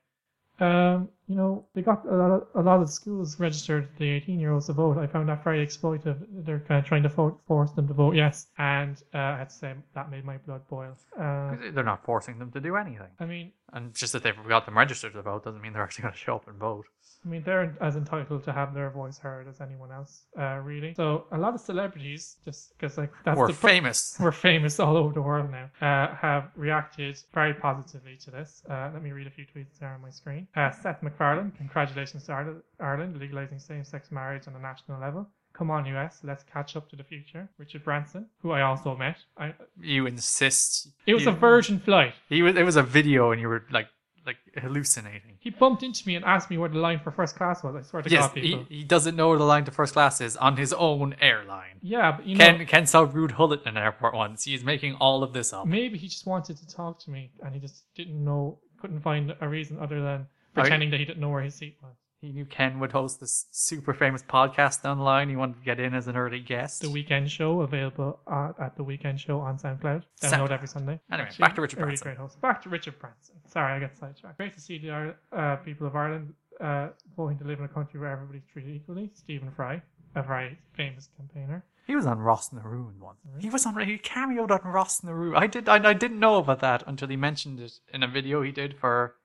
[0.60, 4.40] um, you know, they got a lot, of, a lot of schools registered the 18
[4.40, 4.98] year olds to vote.
[4.98, 6.18] I found that very exploitive.
[6.46, 8.48] They're kind of trying to vote, force them to vote yes.
[8.58, 10.98] And uh, I had to say that made my blood boil.
[11.18, 13.08] Uh, They're not forcing them to do anything.
[13.20, 16.04] I mean, And just that they've got them registered to vote doesn't mean they're actually
[16.04, 16.86] going to show up and vote.
[17.26, 20.94] I mean, they're as entitled to have their voice heard as anyone else, uh, really.
[20.96, 24.18] So a lot of celebrities, just because like that's We're the famous.
[24.20, 28.62] we're famous all over the world now, uh, have reacted very positively to this.
[28.70, 30.50] Uh, let me read a few tweets there on my screen.
[30.58, 35.28] Uh, Seth MacFarlane, congratulations to Ireland, Ireland legalizing same-sex marriage on a national level.
[35.54, 37.47] Come on, US, let's catch up to the future.
[37.60, 39.17] Richard Branson, who I also met.
[39.38, 40.89] I, You insist.
[41.06, 42.13] it was you, a Virgin flight.
[42.28, 42.56] He was.
[42.56, 43.88] It was a video, and you were like,
[44.26, 45.36] like hallucinating.
[45.39, 47.76] He bumped into me and asked me where the line for first class was.
[47.76, 48.65] I swear to Yes, God, he, people.
[48.67, 51.78] he doesn't know where the line to first class is on his own airline.
[51.84, 54.45] yeah, but you know, Ken Ken saw Ruud Gullit in an airport once.
[54.45, 55.67] He's making all of this up.
[55.67, 59.36] Maybe he just wanted to talk to me and he just didn't know, couldn't find
[59.39, 61.96] a reason other than pretending that he didn't know where his seat was.
[62.22, 65.28] He knew Ken would host this super famous podcast online.
[65.28, 66.82] He wanted to get in as an early guest.
[66.82, 70.04] The Weekend Show, available uh, at The Weekend Show on SoundCloud.
[70.22, 70.52] Download SoundCloud.
[70.52, 71.00] every Sunday.
[71.12, 72.06] Anyway, back to Richard a really Branson.
[72.06, 72.39] great host.
[72.39, 73.36] Back to Richard Branson.
[73.48, 74.38] Sorry, I got sidetracked.
[74.38, 76.88] Great to see the uh, people of Ireland uh,
[77.18, 79.12] voting to live in a country where everybody's treated equally.
[79.16, 79.82] Stephen Fry,
[80.16, 81.66] a very famous campaigner.
[81.88, 83.18] He was on Ros na Rún once.
[83.39, 83.78] He was on.
[83.82, 85.36] He cameoed on Ros na Rún.
[85.38, 85.68] I did.
[85.68, 88.78] I, I didn't know about that until he mentioned it in a video he did
[88.80, 89.16] for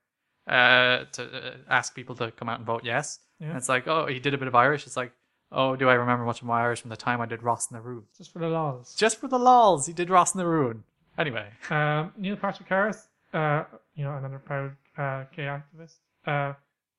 [0.48, 3.20] uh to uh, ask people to come out and vote yes.
[3.40, 3.48] Yeah.
[3.48, 4.86] And it's like, oh, he did a bit of Irish.
[4.86, 5.12] It's like,
[5.52, 7.78] oh, do I remember much of my Irish from the time I did Ros na
[7.78, 8.02] Rún?
[8.16, 8.94] Just for the laws.
[8.96, 10.80] Just for the lols, he did Ros na Rún.
[11.16, 15.96] Anyway, Um, Neil Patrick Harris, uh, you know, another proud uh, gay activist.
[16.26, 16.52] Uh,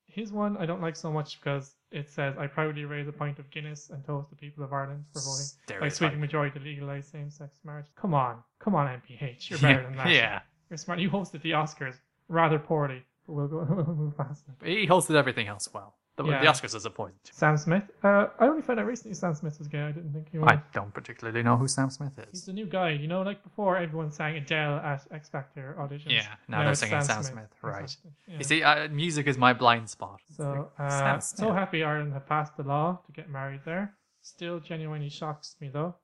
[0.07, 3.39] his one I don't like so much because it says, "I proudly raise a pint
[3.39, 7.07] of Guinness and toast the people of Ireland for voting by sweeping majority to legalise
[7.07, 10.09] same-sex marriage." Come on, come on, NPH, you're better than that.
[10.09, 10.39] yeah.
[10.69, 10.99] you're smart.
[10.99, 11.95] You hosted the Oscars
[12.27, 14.67] rather poorly, we'll go we'll move past it.
[14.67, 15.95] He hosted everything else well.
[16.17, 16.41] The, Yeah.
[16.41, 17.13] the Oscars is a point.
[17.31, 17.83] Sam Smith.
[18.03, 19.79] Uh, I only found out recently Sam Smith was gay.
[19.79, 20.49] I didn't think he was.
[20.51, 22.25] I don't particularly know who Sam Smith is.
[22.31, 22.45] He's is.
[22.45, 26.11] the new guy, you know, like before everyone sang Adele at X Factor auditions.
[26.11, 27.83] Yeah, now they're it's singing Sam Smith, right.
[27.83, 28.37] Exactly, yeah.
[28.37, 30.19] You see, uh, music is my blind spot.
[30.35, 31.47] So, Sam uh, Smith.
[31.47, 33.93] so happy Ireland have passed the law to get married there.
[34.21, 35.95] still genuinely shocks me though.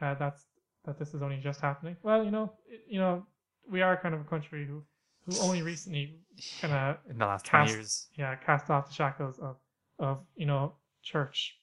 [0.00, 0.44] Uh, that's
[0.84, 1.96] that this is only just happening.
[2.04, 3.26] Well, you know, it, you know,
[3.68, 4.84] we are kind of a country who
[5.26, 6.18] who only recently
[6.60, 8.08] kind of In the last 20 years.
[8.18, 9.56] yeah cast off the shackles of
[9.98, 11.54] of you know church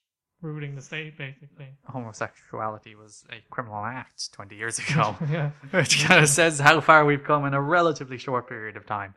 [0.41, 1.67] ruling the state basically.
[1.87, 5.15] Homosexuality was a criminal act 20 years ago.
[5.29, 5.51] yeah.
[5.71, 9.13] which kind of says how far we've come in a relatively short period of time.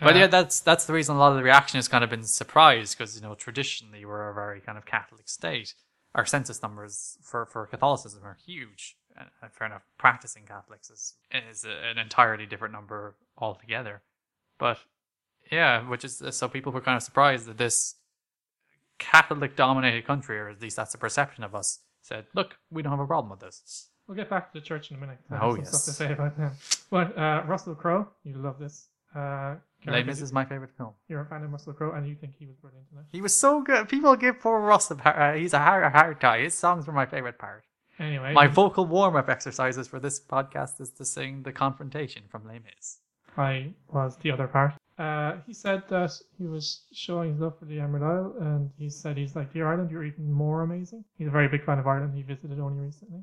[0.00, 2.10] But Uh, yeah, that's that's the reason a lot of the reaction has kind of
[2.10, 5.74] been surprised because you know traditionally we're a very kind of Catholic state.
[6.14, 8.96] Our census numbers for, for Catholicism are huge,
[9.50, 9.82] fair enough.
[9.98, 14.02] Practicing Catholics is is a- an entirely different number altogether.
[14.58, 14.78] But
[15.50, 17.96] yeah, which is so people were kind of surprised that this
[18.98, 22.90] Catholic dominated country, or at least that's the perception of us, said, "Look, we don't
[22.92, 25.18] have a problem with this." We'll get back to the church in a minute.
[25.30, 26.52] I Oh, some stuff to say about them.
[26.90, 28.88] But uh, Russell Crowe, you love this.
[29.14, 30.20] Uh, Les.
[30.20, 30.92] Is my favorite film.
[31.08, 33.04] You're a fan of Russell Crowe, and you think he was brilliant in it.
[33.12, 33.88] He was so good.
[33.88, 36.40] People give poor Ross a uh, he's a hard, hard tie.
[36.40, 37.64] His songs were my favorite part.
[37.98, 42.46] Anyway, My vocal warm up exercises for this podcast is to sing the confrontation from
[42.46, 42.98] Les Mis.
[43.36, 44.74] I was the other part.
[44.98, 48.90] Uh, he said that he was showing his love for the Emerald Isle, and he
[48.90, 51.86] said he's like, "Dear Ireland, you're even more amazing." He's a very big fan of
[51.86, 52.14] Ireland.
[52.14, 53.22] He visited only recently.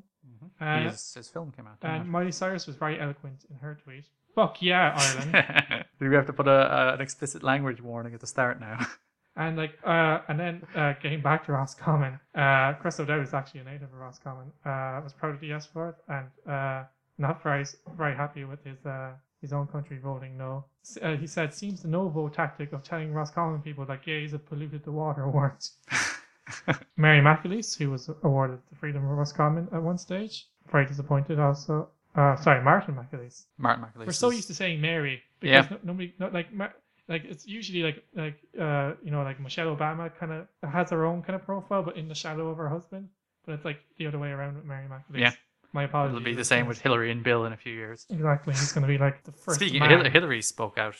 [0.60, 1.76] Uh, his, his film came out.
[1.82, 4.04] and Miley Cyrus was very eloquent in her tweet.
[4.34, 5.84] Fuck yeah, Ireland.
[6.00, 6.50] Do we have to put a,
[6.90, 8.78] a, an explicit language warning at the start now?
[9.36, 13.60] And like, uh, and then uh, getting back to Roscommon, uh, Chris O'Dowd is actually
[13.60, 14.46] a native of Roscommon.
[14.64, 16.84] Uh, was proud of the yes for it, and uh,
[17.18, 17.64] not very
[17.98, 19.10] very happy with his uh,
[19.42, 20.64] his own country voting no.
[21.02, 24.46] Uh, he said, "Seems the no vote tactic of telling Roscommon people that gays have
[24.46, 25.70] polluted the water worked."
[26.96, 31.38] Mary McAleese, who was awarded the freedom of Roscommon at one stage, very disappointed.
[31.38, 33.44] Also, uh, sorry, Martin McAleese.
[33.58, 34.06] Martin McAleese.
[34.06, 35.76] We're so used to saying Mary because Yeah.
[35.82, 36.68] no, nobody, not like Ma-
[37.08, 41.04] like it's usually like like uh you know like Michelle Obama kind of has her
[41.04, 43.08] own kind of profile, but in the shadow of her husband.
[43.44, 45.20] But it's like the other way around with Mary McAleese.
[45.20, 45.32] Yeah.
[45.72, 46.16] my apologies.
[46.16, 48.04] It'll be the same with Hillary and Bill in a few years.
[48.10, 48.54] exactly.
[48.54, 49.60] He's going to be like the first.
[49.60, 49.90] Speaking, man.
[49.90, 50.96] Hillary, Hillary spoke out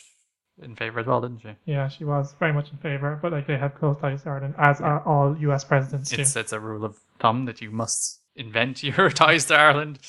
[0.61, 1.49] in favor as well, didn't she?
[1.65, 4.55] Yeah, she was very much in favor, but like they have close ties to Ireland,
[4.57, 5.63] as are all U.S.
[5.65, 6.21] presidents do.
[6.21, 9.99] It's it's a rule of thumb that you must invent your ties to Ireland.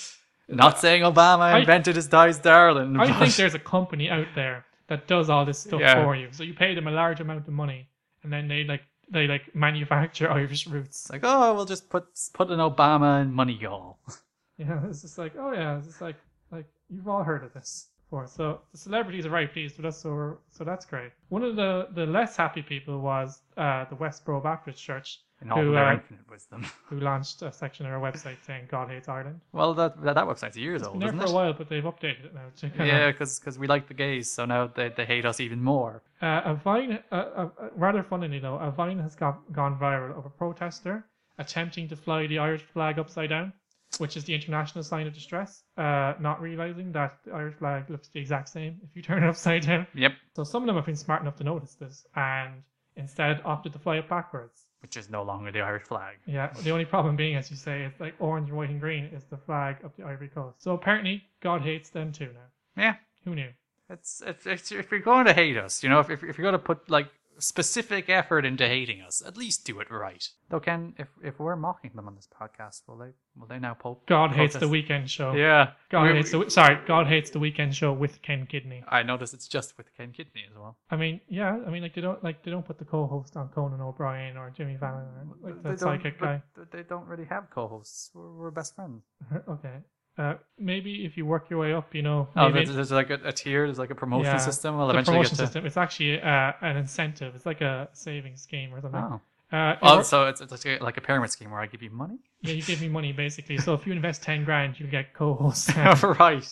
[0.48, 3.00] Not saying Obama I- invented his ties to Ireland.
[3.00, 6.02] I think there's a company out there that does all this stuff Yeah.
[6.02, 6.28] for you.
[6.32, 7.88] So you pay them a large amount of money,
[8.22, 11.02] and then they like they like manufacture Irish roots.
[11.02, 13.96] It's like, oh, we'll just put put an Obama in Moneygall.
[14.58, 16.16] Yeah, it's just like, oh yeah, it's just like
[16.50, 18.26] like you've all heard of this before.
[18.26, 21.12] So the celebrities are very pleased with us, so we're, so that's great.
[21.28, 25.62] One of the the less happy people was uh, the Westboro Baptist Church, In all
[25.62, 26.66] who their uh, infinite wisdom.
[26.86, 29.40] who launched a section of their website saying God hates Ireland.
[29.52, 31.68] Well, that that, that website's years It's been old, there isn't for a while, but
[31.68, 35.04] they've updated it now to Yeah, because we like the gays, so now they, they
[35.04, 36.02] hate us even more.
[36.20, 40.18] Uh, a Vine, uh, uh, uh, rather funnily though, a Vine has got, gone viral
[40.18, 41.04] of a protester
[41.38, 43.52] attempting to fly the Irish flag upside down,
[43.98, 48.08] which is the international sign of distress, uh, not realizing that the Irish flag looks
[48.08, 49.86] the exact same if you turn it upside down.
[49.94, 52.62] Yep, So some of them have been smart enough to notice this and
[52.96, 54.64] instead opted to fly it backwards.
[54.82, 56.16] Which is no longer the Irish flag.
[56.26, 59.24] Yeah, the only problem being, as you say, it's like orange, white, and green is
[59.24, 60.62] the flag of the Ivory Coast.
[60.62, 62.82] So apparently, God hates them too now.
[62.82, 63.50] Yeah, Who knew?
[63.90, 66.44] it's, it's, it's if you're going to hate us, you know, if, if, if you're
[66.44, 70.26] going to put like specific effort into hating us, at least do it right.
[70.50, 73.74] Though, Ken, if if we're mocking them on this podcast, will they will they now
[73.74, 75.32] po- God hates the weekend show.
[75.32, 76.78] Yeah, God We- hates the sorry.
[76.86, 78.82] God hates the weekend show with Ken Kidney.
[78.88, 80.76] I notice it's just with Ken Kidney as well.
[80.90, 81.58] I mean, yeah.
[81.66, 84.50] I mean, like they don't like they don't put the co-host on Conan O'Brien or
[84.50, 86.42] Jimmy Fallon or like They the don't- psychic but guy.
[86.72, 88.10] They don't really have co-hosts.
[88.14, 89.02] We're, we're best friends.
[89.48, 89.78] okay.
[90.18, 92.28] Uh, maybe if you work your way up, you know.
[92.36, 93.66] Oh, maybe there's, there's like a, a tier.
[93.66, 94.76] There's like a promotion Yeah, system.
[94.76, 95.46] We'll eventually promotion get to.
[95.46, 95.66] system.
[95.66, 97.34] It's actually uh, an incentive.
[97.36, 99.00] It's like a savings scheme or something.
[99.00, 99.20] Oh.
[99.56, 101.90] Uh, Oh, so it's, it's like a, like a pyramid scheme where I give you
[101.90, 102.18] money.
[102.42, 103.58] yeah, you give me money basically.
[103.58, 105.70] So if you invest ten grand, you get co-host.
[106.02, 106.44] right.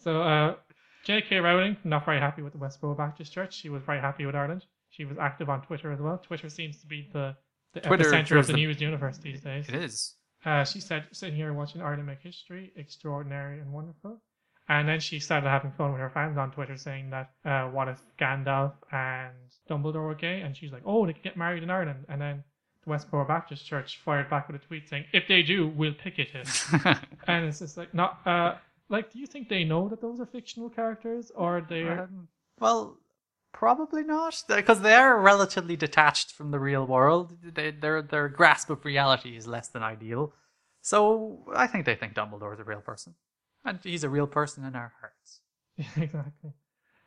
[0.00, 0.54] So, uh,
[1.04, 1.38] J.K.
[1.38, 3.54] Rowling, not very happy with the Westboro Baptist Church.
[3.54, 4.66] She was very happy with Ireland.
[4.90, 6.18] She was active on Twitter as well.
[6.18, 7.34] Twitter seems to be the,
[7.72, 9.66] the Twitter epicenter of the the- news universe these days.
[9.68, 10.14] It is.
[10.44, 14.20] Uh, she said, sitting here watching Ireland make history, extraordinary and wonderful.
[14.68, 17.88] And then she started having fun with her fans on Twitter saying that, uh, what
[17.88, 19.34] if Gandalf and
[19.68, 20.42] Dumbledore were gay?
[20.42, 22.04] And she's like, oh, they could get married in Ireland.
[22.08, 22.44] And then
[22.84, 26.28] the Westboro Baptist Church fired back with a tweet saying, if they do, we'll picket
[26.34, 26.48] it.
[27.26, 28.56] and it's just like, not, uh,
[28.90, 32.28] like, do you think they know that those are fictional characters or they're Um,
[32.60, 32.98] well,
[33.52, 37.36] probably not, because they are relatively detached from the real world.
[37.42, 40.32] They, their their grasp of reality is less than ideal.
[40.80, 43.14] So I think they think Dumbledore is a real person,
[43.64, 45.40] and he's a real person in our hearts.
[45.96, 46.52] exactly.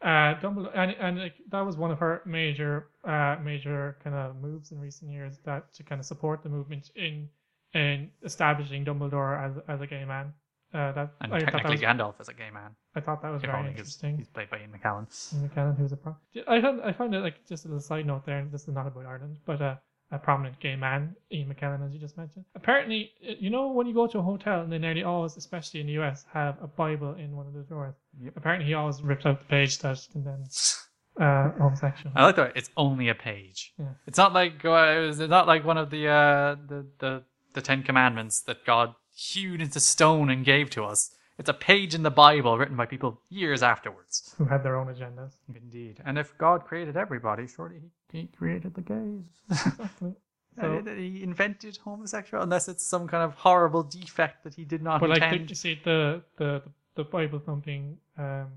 [0.01, 4.35] Uh, Dumbledore, and and like, that was one of her major, uh, major kind of
[4.35, 7.29] moves in recent years that to kind of support the movement in
[7.73, 10.33] in establishing Dumbledore as as a gay man.
[10.73, 12.71] Uh, that And I thought that technically, was, Gandalf is a gay man.
[12.95, 14.17] I thought that was very interesting.
[14.17, 15.05] he's played by Ian McKellen.
[15.33, 16.15] Ian McKellen, who's a pro.
[16.47, 18.39] I found I found it like just a little side note there.
[18.39, 19.75] and This is not about Ireland, but uh,
[20.11, 22.45] a prominent gay man, Ian McKellen, as you just mentioned.
[22.55, 25.81] Apparently, uh, you know when you go to a hotel and they nearly always, especially
[25.81, 27.95] in the US, have a Bible in one of the drawers.
[28.21, 28.33] Yep.
[28.37, 30.87] Apparently, he always ripped out the page that condemns
[31.19, 32.13] uh, homosexual.
[32.15, 32.53] I like that.
[32.55, 33.73] It's only a page.
[33.77, 33.85] Yeah.
[34.07, 37.83] It's not like uh, it's not like one of the uh, the the the Ten
[37.83, 41.11] Commandments that God hewed into stone and gave to us.
[41.37, 44.35] It's a page in the Bible written by people years afterwards.
[44.37, 45.33] who had their own agendas.
[45.55, 46.01] Indeed.
[46.05, 47.77] And if God created everybody, surely
[48.11, 49.23] He, he created the gays.
[49.49, 50.13] Exactly.
[50.59, 54.81] So, And he invented homosexual, unless it's some kind of horrible defect that he did
[54.83, 55.49] not but like, the, intend.
[55.49, 56.61] you see, the the
[56.95, 57.97] the Bible thumping.
[58.17, 58.47] Um,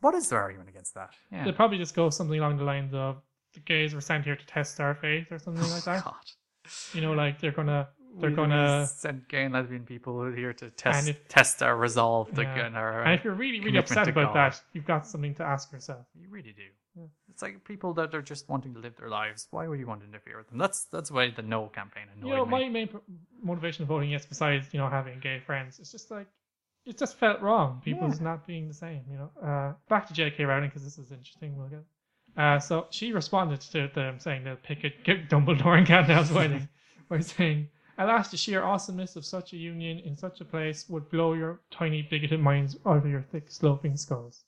[0.00, 1.10] What is their argument against that?
[1.30, 1.44] Yeah.
[1.44, 3.22] They probably just go something along the lines of
[3.52, 6.02] the gays were sent here to test our faith or something like that.
[6.10, 6.26] God.
[6.92, 7.86] You know, like they're gonna
[8.20, 12.32] they're gonna send gay and lesbian people here to test And if- test our resolve
[12.34, 12.66] to Yeah.
[12.66, 13.02] and our.
[13.02, 14.52] and if you're really really upset about God.
[14.52, 16.06] that, you've got something to ask yourself.
[16.14, 16.68] You really do.
[16.96, 17.06] Yeah.
[17.28, 19.48] It's like people that are just wanting to live their lives.
[19.50, 20.58] Why would you want to interfere with them?
[20.58, 22.50] That's that's why the no campaign annoyed you know, me.
[22.50, 22.88] my main
[23.42, 26.28] motivation of voting yes, besides you know having gay friends, it's just like
[26.86, 27.80] it just felt wrong.
[27.84, 29.02] People just not being the same.
[29.10, 30.44] You know, uh, back to J.K.
[30.44, 31.56] Rowling because this is interesting.
[31.56, 31.84] We'll get.
[32.36, 36.68] Uh, so she responded to them saying they'll pick get Dumbledore and Gandalf's wedding
[37.08, 37.68] by saying,
[37.98, 41.60] "Alas, the sheer awesomeness of such a union in such a place would blow your
[41.70, 44.44] tiny bigoted minds out of your thick sloping skulls."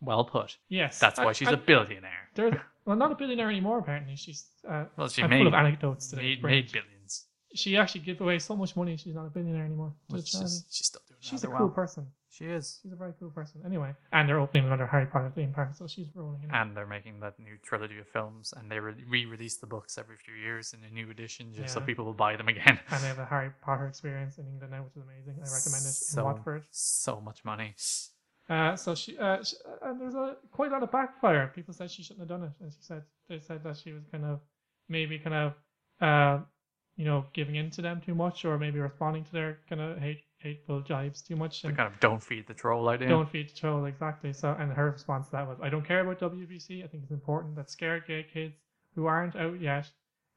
[0.00, 0.56] Well put.
[0.68, 2.28] Yes, That's why I- she's I- a billionaire.
[2.34, 2.54] There's,
[2.84, 3.78] well, not a billionaire anymore.
[3.78, 4.48] Apparently, she's.
[4.68, 6.22] Uh, Well, she I'm made full of anecdotes today.
[6.22, 7.26] made, made billions.
[7.54, 8.96] She actually gave away so much money.
[8.96, 9.94] She's not a billionaire anymore.
[10.14, 12.06] is, she's still doing She's a rather cool person.
[12.42, 12.80] She is.
[12.82, 13.60] She's a very cool person.
[13.64, 16.50] Anyway, and they're opening another Harry Potter theme park, so she's rolling in.
[16.52, 20.16] And they're making that new trilogy of films, and they re- re-release the books every
[20.16, 22.80] few years in a new edition, just so people will buy them again.
[22.90, 25.34] And they have a Harry Potter experience in England now, which is amazing.
[25.34, 26.64] I recommend it in so, Watford.
[26.72, 27.76] So much money.
[28.48, 31.52] Uh, so she, uh, she, and there's a quite a lot of backfire.
[31.54, 34.02] People said she shouldn't have done it, and she said they said that she was
[34.10, 34.40] kind of
[34.88, 35.54] maybe kind of,
[36.00, 36.42] uh,
[36.96, 39.98] you know, giving in to them too much, or maybe responding to their kind of
[39.98, 41.64] hate, hateful jibes too much.
[41.64, 43.08] And kind of don't feed the troll idea.
[43.08, 44.32] don't feed the troll exactly.
[44.32, 46.84] So, and her response to that was, "I don't care about WBC.
[46.84, 48.54] I think it's important that scared gay kids
[48.94, 49.90] who aren't out yet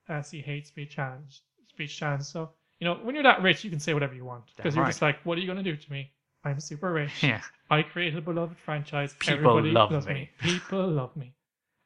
[0.10, 2.24] uh, see hate speech challenge, speech challenge.
[2.24, 4.84] So, you know, when you're that rich, you can say whatever you want because you're
[4.84, 4.89] right.
[4.89, 6.12] just like, what are you going to do to me?
[6.43, 7.12] I'm super rich.
[7.24, 7.41] Yeah.
[7.70, 9.16] I created a beloved franchise.
[9.20, 10.30] People Everybody love loves me.
[10.39, 11.34] People love me,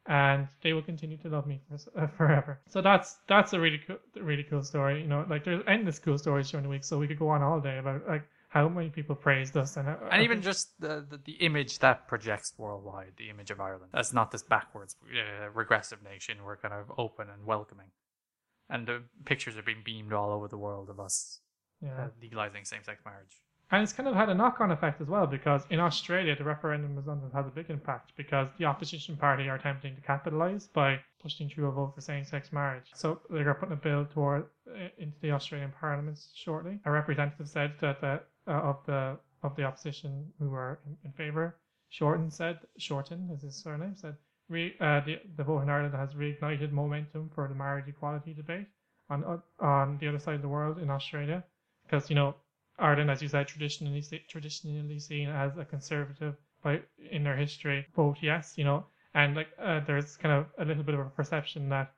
[0.09, 2.59] and they will continue to love me for, uh, forever.
[2.67, 5.01] So that's that's a really cool, really cool story.
[5.01, 7.41] You know, like there's endless cool stories during the week, so we could go on
[7.43, 11.05] all day about like how many people praised us and how, And even just the,
[11.07, 15.51] the the image that projects worldwide, the image of Ireland as not this backwards, uh,
[15.51, 16.37] regressive nation.
[16.43, 17.91] We're kind of open and welcoming,
[18.67, 21.39] and the pictures are being beamed all over the world of us
[21.81, 22.05] yeah.
[22.05, 23.37] uh, legalizing same-sex marriage.
[23.71, 26.95] And it's kind of had a knock-on effect as well because in Australia the referendum
[26.95, 30.99] result has had a big impact because the opposition party are attempting to capitalise by
[31.21, 32.89] pushing through a vote for same-sex marriage.
[32.95, 36.79] So they're putting a bill toward uh, into the Australian Parliament shortly.
[36.85, 41.11] A representative said that the, uh, of the of the opposition who were in, in
[41.13, 41.55] favour,
[41.89, 44.15] Shorten said Shorten is his surname said
[44.49, 48.67] re, uh, the the vote in Ireland has reignited momentum for the marriage equality debate
[49.09, 51.43] on on the other side of the world in Australia
[51.85, 52.35] because you know
[52.79, 58.17] Ireland, as you said, traditionally traditionally seen as a conservative by in their history, vote
[58.21, 61.69] yes, you know, and like uh, there's kind of a little bit of a perception
[61.69, 61.93] that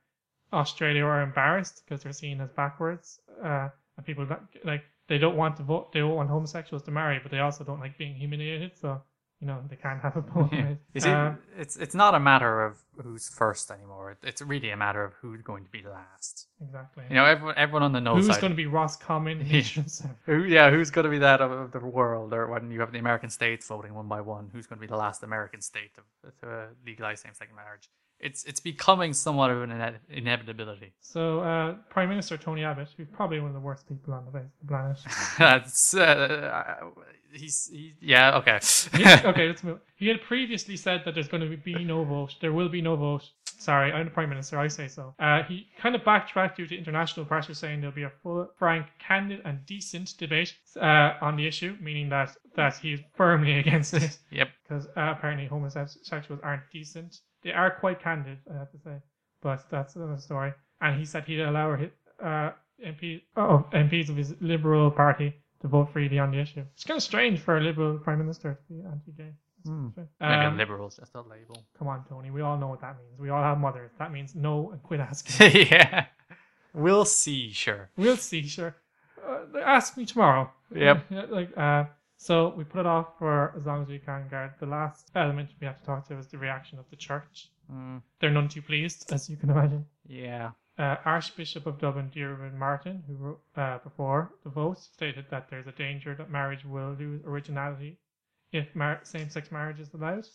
[0.52, 4.26] Australia are embarrassed because they're seen as backwards, uh, and people
[4.64, 7.64] like they don't want to vote, they don't want homosexuals to marry, but they also
[7.64, 9.02] don't like being humiliated, so
[9.42, 10.76] you know they can't have both ways.
[10.94, 11.32] You see, Uh,
[11.62, 12.72] it's it's not a matter of
[13.04, 14.06] who's first anymore.
[14.12, 16.34] It- It's really a matter of who's going to be last.
[16.66, 17.04] exactly.
[17.10, 18.40] You know, everyone everyone on the no Who's side.
[18.44, 19.36] going to be Ross Common?
[19.54, 20.10] Hitchinson?
[20.28, 22.30] Who, yeah, who's going to be that of, the world?
[22.38, 24.92] Or when you have the American states voting one by one, who's going to be
[24.96, 26.02] the last American state to,
[26.40, 27.86] to uh, legalize same-sex marriage?
[28.28, 30.90] It's it's becoming somewhat of an ine- inevitability.
[31.14, 34.32] So uh, Prime Minister Tony Abbott, who's probably one of the worst people on the
[34.60, 34.98] the planet.
[35.38, 36.90] That's uh,
[37.32, 38.58] he's he, yeah okay.
[38.94, 39.80] He- okay, let's move.
[39.96, 42.36] He had previously said that there's going to be no vote.
[42.40, 43.28] There will be no vote.
[43.58, 44.58] Sorry, I'm the Prime Minister.
[44.58, 45.14] I say so.
[45.20, 48.86] Uh, he kind of backtracked due to international pressure, saying there'll be a full, frank,
[48.98, 54.18] candid, and decent debate uh, on the issue, meaning that that he's firmly against it
[54.30, 54.48] yep.
[54.62, 57.20] because uh, apparently homosexuals aren't decent.
[57.44, 58.96] They are quite candid, I have to say,
[59.42, 60.52] but that's another story.
[60.80, 61.90] And he said he'd allow his,
[62.22, 62.50] uh,
[62.84, 66.64] MP, oh, MPs of his Liberal Party to vote freely on the issue.
[66.74, 69.32] It's kind of strange for a Liberal Prime Minister to be anti-gay.
[69.64, 69.88] Hmm.
[69.90, 70.08] Strange.
[70.20, 71.64] Maybe Um, liberals just a label.
[71.78, 72.30] come on, Tony.
[72.30, 73.18] We all know what that means.
[73.18, 73.92] We all have mothers.
[73.98, 75.66] That means no and quit asking.
[75.70, 76.06] yeah,
[76.74, 77.52] we'll see.
[77.52, 77.88] Sure.
[77.96, 78.74] we'll see, sure.
[79.24, 80.50] Uh, ask me tomorrow.
[80.74, 81.04] Yep.
[81.10, 81.84] Yeah, like uh,
[82.16, 84.26] so we put it off for as long as we can.
[84.28, 84.52] Guard.
[84.58, 87.50] The last element we have to talk to is the reaction of the church.
[87.72, 89.86] Mm, They're none too pleased, as you can imagine.
[90.06, 90.50] yeah.
[90.78, 95.66] Uh, Archbishop of Dublin, Diarmuid Martin, who wrote uh, before the vote, stated that there's
[95.66, 97.98] a danger that marriage will lose originality
[98.52, 100.26] if mar- same-sex marriage is allowed.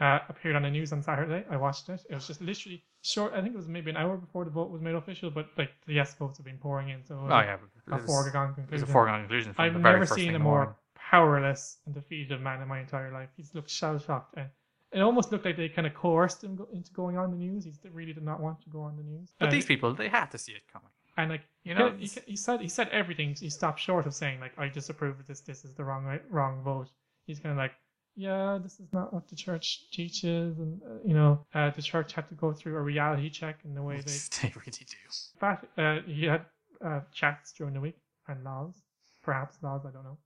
[0.00, 1.44] Uh, appeared on the news on Saturday.
[1.50, 2.00] I watched it.
[2.08, 3.34] It was just literally short.
[3.34, 5.70] I think it was maybe an hour before the vote was made official, but like
[5.86, 7.56] the yes votes have been pouring in, so it was Oh yeah.
[7.94, 8.82] a foregone conclusion.
[8.82, 9.54] It's a foregone conclusion.
[9.58, 13.28] I've never seen a more powerless and defeated man in my entire life.
[13.36, 14.48] He's looked shell shocked, and
[14.92, 17.64] it almost looked like they kind of coerced him go- into going on the news.
[17.64, 19.32] He really did not want to go on the news.
[19.38, 20.90] But And- these people, they had to see it coming.
[21.16, 23.34] and like You know, he, he said he said everything.
[23.34, 25.40] He stopped short of saying like I disapprove of this.
[25.40, 26.88] This is the wrong wrong vote.
[27.26, 27.72] He's kind of like,
[28.16, 32.12] yeah, this is not what the church teaches, and uh, you know, uh, the church
[32.12, 34.12] had to go through a reality check in the way they.
[34.42, 34.96] they really do.
[35.40, 36.44] But uh, he had
[36.84, 38.74] uh, chats during the week and laws,
[39.22, 40.18] perhaps laws, I don't know,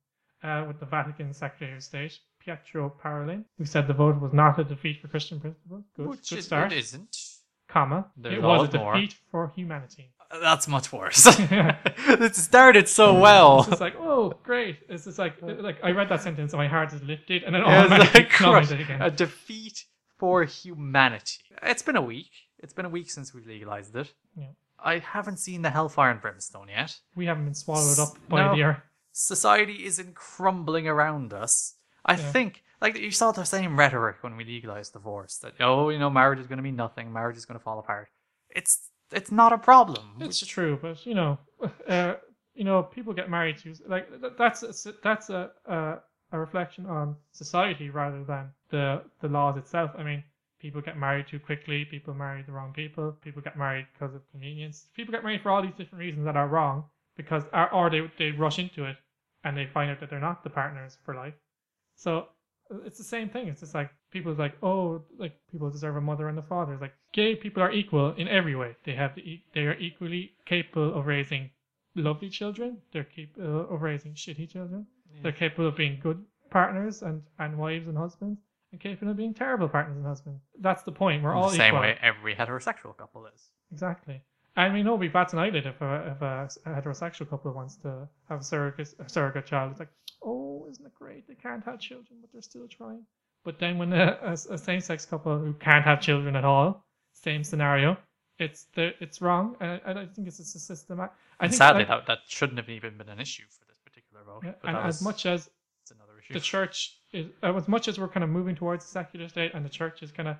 [0.48, 4.58] uh, with the Vatican Secretary of State Pietro Parolin, who said the vote was not
[4.58, 5.82] a defeat for Christian principles.
[5.96, 6.72] Good, Which good it- start.
[6.72, 7.16] it isn't.
[7.68, 8.06] Comma.
[8.16, 8.94] There's it was a always more.
[8.94, 10.12] defeat for humanity.
[10.30, 11.26] Uh, That's much worse.
[11.38, 13.66] it started so well.
[13.68, 14.78] It's like, oh, great.
[14.88, 17.62] It's just like, like I read that sentence and my heart is lifted, and then
[17.64, 19.02] was automatically like again.
[19.02, 19.84] a defeat
[20.18, 21.38] for humanity.
[21.62, 22.30] It's been a week.
[22.60, 24.12] It's been a week since we legalized it.
[24.36, 24.46] Yeah.
[24.82, 26.96] I haven't seen the hellfire and brimstone yet.
[27.16, 28.54] We haven't been swallowed up by No.
[28.54, 28.80] the earth.
[29.12, 31.74] Society isn't crumbling around us.
[32.06, 32.32] I Yeah.
[32.32, 36.10] think, like you saw the same rhetoric when we legalized divorce that oh, you know,
[36.10, 37.12] marriage is going to be nothing.
[37.12, 38.08] Marriage is going to fall apart.
[38.50, 40.16] It's it's not a problem.
[40.20, 41.38] It's true, but you know,
[41.88, 42.14] uh,
[42.54, 45.98] you know, people get married to like that's a, that's a, a
[46.32, 49.90] a reflection on society rather than the the laws itself.
[49.98, 50.24] I mean,
[50.60, 51.84] people get married too quickly.
[51.84, 53.12] People marry the wrong people.
[53.22, 54.86] People get married because of convenience.
[54.94, 56.84] People get married for all these different reasons that are wrong
[57.16, 58.96] because or, or they they rush into it
[59.44, 61.34] and they find out that they're not the partners for life.
[61.96, 62.28] So
[62.70, 63.48] uh, it's the same thing.
[63.48, 66.72] It's just like people's like, oh, like people deserve a mother and a father.
[66.72, 68.76] It's like gay people are equal in every way.
[68.84, 71.50] They have the e- they are equally capable of raising
[71.94, 72.78] lovely children.
[72.92, 74.86] They're capable of raising shitty children.
[75.22, 78.38] They're capable of being good partners and and wives and husbands,
[78.72, 80.42] and capable of being terrible partners and husbands.
[80.60, 81.22] That's the point.
[81.22, 81.80] We're all the same equal.
[81.80, 83.48] way every heterosexual couple is.
[83.72, 84.22] Exactly.
[84.56, 88.08] And we know we bats an eyelid if a, if a heterosexual couple wants to
[88.28, 89.72] have a surrogate, a surrogate child.
[89.72, 89.90] It's like,
[90.66, 91.26] oh, isn't it great?
[91.28, 93.02] They can't have children, but they're still trying.
[93.44, 97.44] But then when a, a, a same-sex couple who can't have children at all, same
[97.44, 97.96] scenario,
[98.38, 99.56] it's the, it's wrong.
[99.60, 101.00] And I, I think it's a system.
[101.00, 101.08] I, I
[101.40, 104.42] And think sadly, that, that shouldn't have even been an issue for this particular vote.
[104.44, 105.48] yeah, and as was- much as
[105.82, 106.34] it's another issue.
[106.34, 109.52] the church is uh, as much as we're kind of moving towards the secular state
[109.54, 110.36] and the church is kind of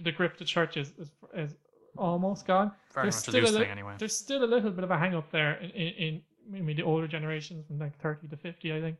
[0.00, 1.54] the grip of the church is is, is
[1.98, 3.94] almost gone Very there's much a still loose li- thing anyway.
[3.98, 6.82] there's still a little bit of a hang up there in, in, in maybe the
[6.82, 8.96] older generations from like 30 to 50 i think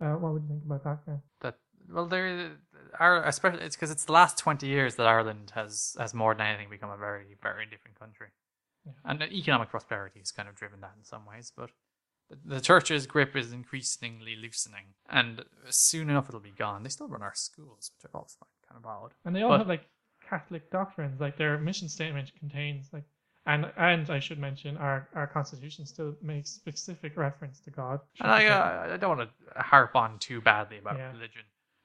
[0.00, 1.22] uh, what would you think about that Ken?
[1.40, 1.54] that
[1.88, 2.56] well there
[2.98, 6.46] are especially it's because it's the last 20 years that ireland has has more than
[6.46, 8.28] anything become a very very different country
[8.84, 8.92] Yeah.
[9.04, 11.70] and economic prosperity has kind of driven that in some ways but
[12.28, 17.08] the- the church's grip is increasingly loosening and soon enough it'll be gone they still
[17.08, 19.68] run our schools which i also find kind of odd and they all But- have
[19.68, 19.86] like
[20.28, 23.04] catholic doctrines like their mission statement contains like
[23.46, 28.30] and and i should mention our our constitution still makes specific reference to god and
[28.30, 31.12] I, uh, I don't want to harp on too badly about Yeah.
[31.12, 31.42] religion.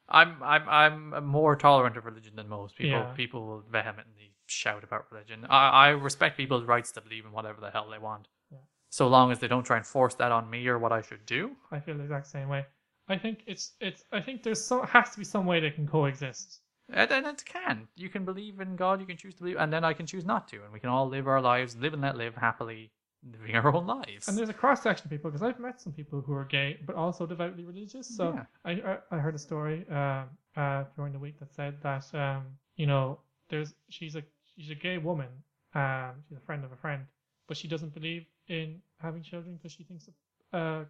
[0.09, 2.99] I'm I'm I'm more tolerant of religion than most people.
[2.99, 3.13] Yeah.
[3.15, 5.45] People will vehemently shout about religion.
[5.49, 8.57] I, I respect people's rights to believe in whatever the hell they want, Yeah.
[8.89, 11.25] so long as they don't try and force that on me or what I should
[11.25, 11.55] do.
[11.71, 12.65] I feel the exact same way.
[13.07, 15.87] I think it's it's I think there's so has to be some way they can
[15.87, 16.59] coexist.
[16.91, 17.87] And, and it can.
[17.95, 18.99] You can believe in God.
[18.99, 20.89] You can choose to believe, and then I can choose not to, and we can
[20.89, 22.91] all live our lives, live and let live happily,
[23.23, 24.27] living our own lives.
[24.27, 26.79] And there's a cross section of people because I've met some people who are gay
[26.85, 28.07] but also devoutly religious.
[28.07, 28.45] So Yeah.
[28.65, 30.23] I, I I heard a story uh,
[30.55, 32.43] uh, during the week that said that um,
[32.75, 33.19] you know
[33.49, 34.23] there's she's a
[34.57, 35.29] she's a gay woman
[35.75, 37.05] um, she's a friend of a friend
[37.47, 40.07] but she doesn't believe in having children because she thinks
[40.51, 40.83] that, uh,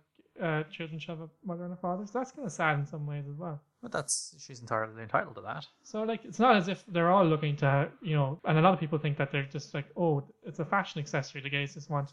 [0.44, 2.06] uh, children should have a mother and a father.
[2.06, 3.62] So that's kind of sad in some ways as well.
[3.82, 5.66] But that's she's entirely entitled to that.
[5.84, 8.74] So like it's not as if they're all looking to you know, and a lot
[8.74, 11.42] of people think that they're just like, oh, it's a fashion accessory.
[11.42, 12.12] The gays just want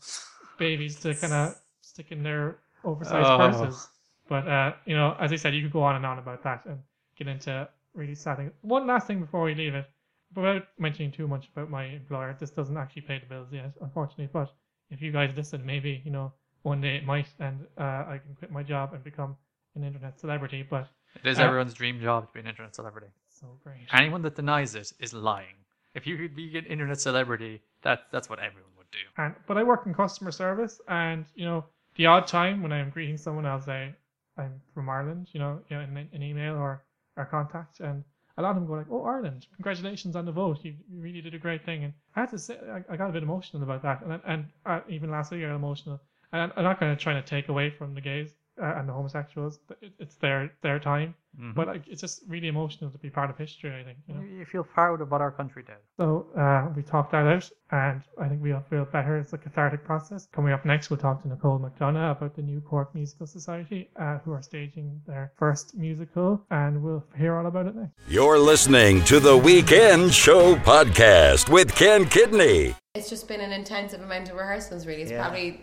[0.59, 3.37] babies to kind of stick in their oversized Oh.
[3.39, 3.89] purses.
[4.29, 6.64] But uh, you know, as I said, you could go on and on about that
[6.66, 6.79] and
[7.16, 8.53] get into really sad things.
[8.62, 9.87] One last thing before we leave it,
[10.35, 14.29] without mentioning too much about my employer, this doesn't actually pay the bills yet, unfortunately.
[14.33, 14.53] But
[14.91, 18.35] if you guys listen, maybe you know one day it might, and uh, I can
[18.35, 19.37] quit my job and become
[19.75, 20.62] an internet celebrity.
[20.69, 23.09] But It is Uh, everyone's dream job to be an internet celebrity.
[23.29, 23.87] so great.
[23.93, 25.55] Anyone that denies it is lying.
[25.95, 28.99] If you could be an internet celebrity, that that's what everyone would do.
[29.17, 31.65] And but I work in customer service, and you know
[31.97, 33.95] the odd time when I'm greeting someone, I'll say
[34.37, 36.85] I'm from Ireland, you know, you know, in an email or
[37.17, 38.05] or contact, and
[38.37, 39.47] a lot of them go like, "Oh, Ireland!
[39.57, 40.65] Congratulations on the vote!
[40.65, 43.11] You, you really did a great thing." And I had to say, I, I got
[43.11, 46.01] a bit emotional about that, and and uh, even last week I got emotional.
[46.33, 48.93] And I'm not going to try to take away from the gays uh, and the
[48.93, 49.59] homosexuals.
[49.81, 51.15] It, it's their their time,
[51.55, 53.73] but like, it's just really emotional to be part of history.
[53.81, 53.99] I think.
[54.07, 54.23] You know?
[54.23, 55.77] You feel proud of what our country did.
[55.97, 59.19] So uh, we talked that out, and I think we all feel better.
[59.19, 60.27] It's a cathartic process.
[60.33, 64.19] Coming up next, we'll talk to Nicole McDonough about the New Cork Musical Society, uh,
[64.19, 67.93] who are staging their first musical, and we'll hear all about it next.
[68.09, 72.75] You're listening to the Weekend Show podcast with Ken Kidney.
[72.95, 74.87] It's just been an intensive amount of rehearsals.
[74.87, 75.23] Really, it's Yeah.
[75.23, 75.61] probably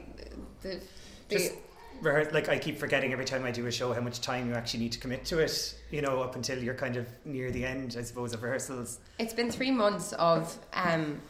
[0.61, 0.79] the,
[1.29, 1.53] the Just
[2.01, 4.55] rehearse, like I keep forgetting every time I do a show how much time you
[4.55, 5.75] actually need to commit to it.
[5.91, 8.99] You know, up until you're kind of near the end, I suppose, of rehearsals.
[9.19, 11.21] It's been three months of um,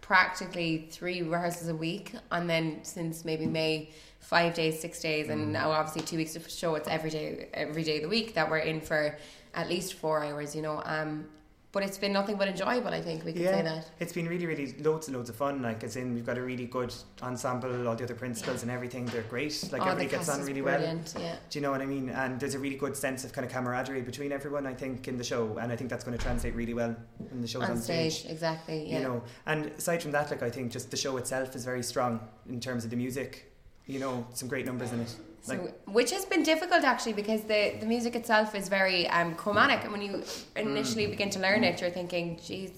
[0.00, 3.90] practically three rehearsals a week, and then since maybe May,
[4.20, 5.32] five days, six days, Mm.
[5.32, 6.74] and now obviously two weeks of show.
[6.74, 9.16] It's every day, every day of the week that we're in for
[9.54, 10.54] at least four hours.
[10.56, 11.26] You know, um,
[11.72, 12.88] but it's been nothing but enjoyable.
[12.88, 13.88] I think we can say that.
[14.00, 15.62] it's been really, really loads and loads of fun.
[15.62, 16.92] Like, as in, we've got a really good
[17.22, 17.86] ensemble.
[17.86, 19.52] All the other principals and everything, they're great.
[19.70, 21.24] Like, Oh, everybody gets on really brilliant, well.
[21.24, 21.36] yeah.
[21.48, 22.08] Do you know what I mean?
[22.10, 24.66] And there's a really good sense of kind of camaraderie between everyone.
[24.66, 26.96] I think in the show, and I think that's going to translate really well
[27.30, 28.88] in the show on, On stage, exactly.
[28.90, 28.98] Yeah.
[28.98, 31.82] You know, and aside from that, like I think just the show itself is very
[31.84, 33.52] strong in terms of the music.
[33.86, 35.14] You know, some great numbers in it.
[35.42, 39.34] So, Like, which has been difficult actually because the, the music itself is very um,
[39.34, 40.22] chromatic, and when you
[40.54, 41.10] initially Mm.
[41.10, 42.70] begin to learn it, you're thinking, "Geez,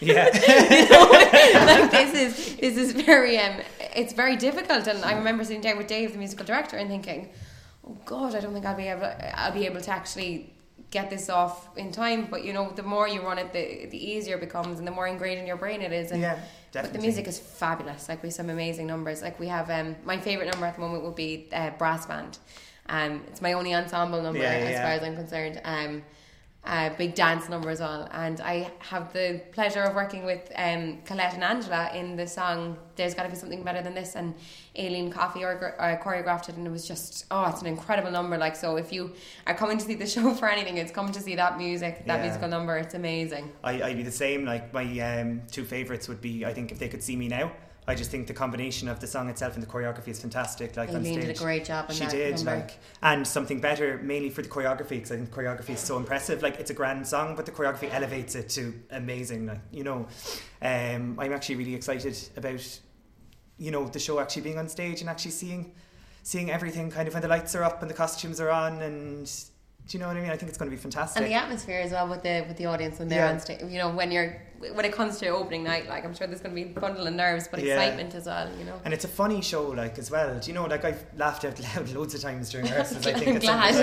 [0.00, 0.26] yeah.
[0.70, 3.60] you know, like this is this is very um,
[3.94, 7.28] it's very difficult." And I remember sitting down with Dave, the musical director, and thinking,
[7.86, 10.52] "Oh God, I don't think I'll be able I'll be able to actually."
[10.96, 14.02] Get this off in time, but you know, the more you run it, the the
[14.12, 16.10] easier it becomes, and the more ingrained in your brain it is.
[16.12, 16.38] And Yeah,
[16.72, 18.08] But the music is fabulous.
[18.08, 19.18] Like we have some amazing numbers.
[19.26, 22.38] Like we have um, my favorite number at the moment would be uh, brass band.
[22.96, 24.82] Um, it's my only ensemble number yeah, as yeah.
[24.84, 25.60] far as I'm concerned.
[25.64, 26.02] Um,
[26.66, 28.08] uh, big dance number as well.
[28.12, 32.76] And I have the pleasure of working with um, Colette and Angela in the song
[32.96, 34.34] "There's Got to Be Something Better Than This," and
[34.78, 38.36] Aileen Coffey or, uh, choreographed it, and it was just oh, it's an incredible number.
[38.38, 39.12] Like so, if you
[39.46, 42.16] are coming to see the show for anything, it's coming to see that music, that
[42.18, 42.22] Yeah.
[42.22, 42.76] musical number.
[42.76, 43.52] It's amazing.
[43.64, 44.44] I, I'd be the same.
[44.44, 47.52] Like my um, two favourites would be, I think, if they could see me now.
[47.88, 50.76] I just think the combination of the song itself and the choreography is fantastic.
[50.76, 52.34] Like on Aileen stage, did a great job on she that did.
[52.38, 52.56] number.
[52.56, 56.42] Like, and something better, mainly for the choreography, because I think choreography is so impressive.
[56.42, 59.46] Like, it's a grand song, but the choreography elevates it to amazing.
[59.46, 60.08] Like, you know,
[60.62, 62.80] um, I'm actually really excited about,
[63.58, 65.72] you know, the show actually being on stage and actually seeing,
[66.22, 69.30] seeing everything kind of when the lights are up and the costumes are on and.
[69.88, 70.30] Do you know what I mean?
[70.30, 71.22] I think it's going to be fantastic.
[71.22, 73.30] And the atmosphere as well with the with the audience when they're Yeah.
[73.32, 73.60] on stage.
[73.62, 76.56] You know, when you're when it comes to opening night, like I'm sure there's going
[76.56, 77.74] to be a bundle of nerves, but Yeah.
[77.74, 78.48] excitement as well.
[78.58, 78.80] You know.
[78.84, 80.40] And it's a funny show, like as well.
[80.40, 83.06] Do you know, like I've laughed out loud loads of times during rehearsals.
[83.06, 83.74] I think I'm it's glad.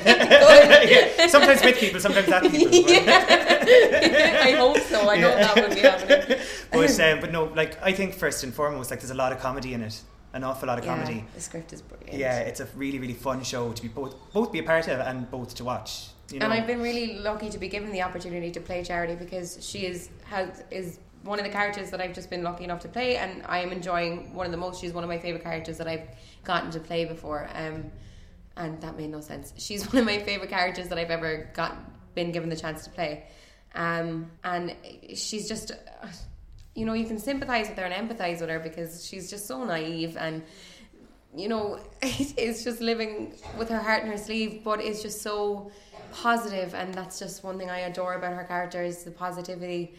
[0.90, 1.26] yeah.
[1.28, 2.72] Sometimes with people, sometimes at people.
[2.74, 5.08] I hope so.
[5.08, 5.54] I know Yeah.
[5.54, 6.38] that would be happening.
[6.72, 9.38] But um, but no, like I think first and foremost, like there's a lot of
[9.38, 10.00] comedy in it,
[10.32, 11.14] an awful lot of comedy.
[11.14, 12.18] Yeah, the script is brilliant.
[12.18, 15.00] Yeah, it's a really really fun show to be both both be a part of
[15.00, 16.08] and both to watch.
[16.30, 19.14] You know, And I've been really lucky to be given the opportunity to play Charity
[19.16, 22.80] because she is has is one of the characters that I've just been lucky enough
[22.80, 24.80] to play, and I am enjoying one of the most.
[24.80, 26.08] She's one of my favorite characters that I've
[26.44, 27.92] gotten to play before, um,
[28.56, 29.52] and that made no sense.
[29.58, 31.76] She's one of my favorite characters that I've ever got
[32.14, 33.24] been given the chance to play,
[33.74, 34.74] um, and
[35.14, 35.72] she's just.
[36.74, 39.64] You know, you can sympathize with her and empathize with her because she's just so
[39.64, 40.42] naive and
[41.34, 45.70] you know, it's just living with her heart in her sleeve, but it's just so
[46.12, 49.94] positive, and that's just one thing I adore about her character is the positivity.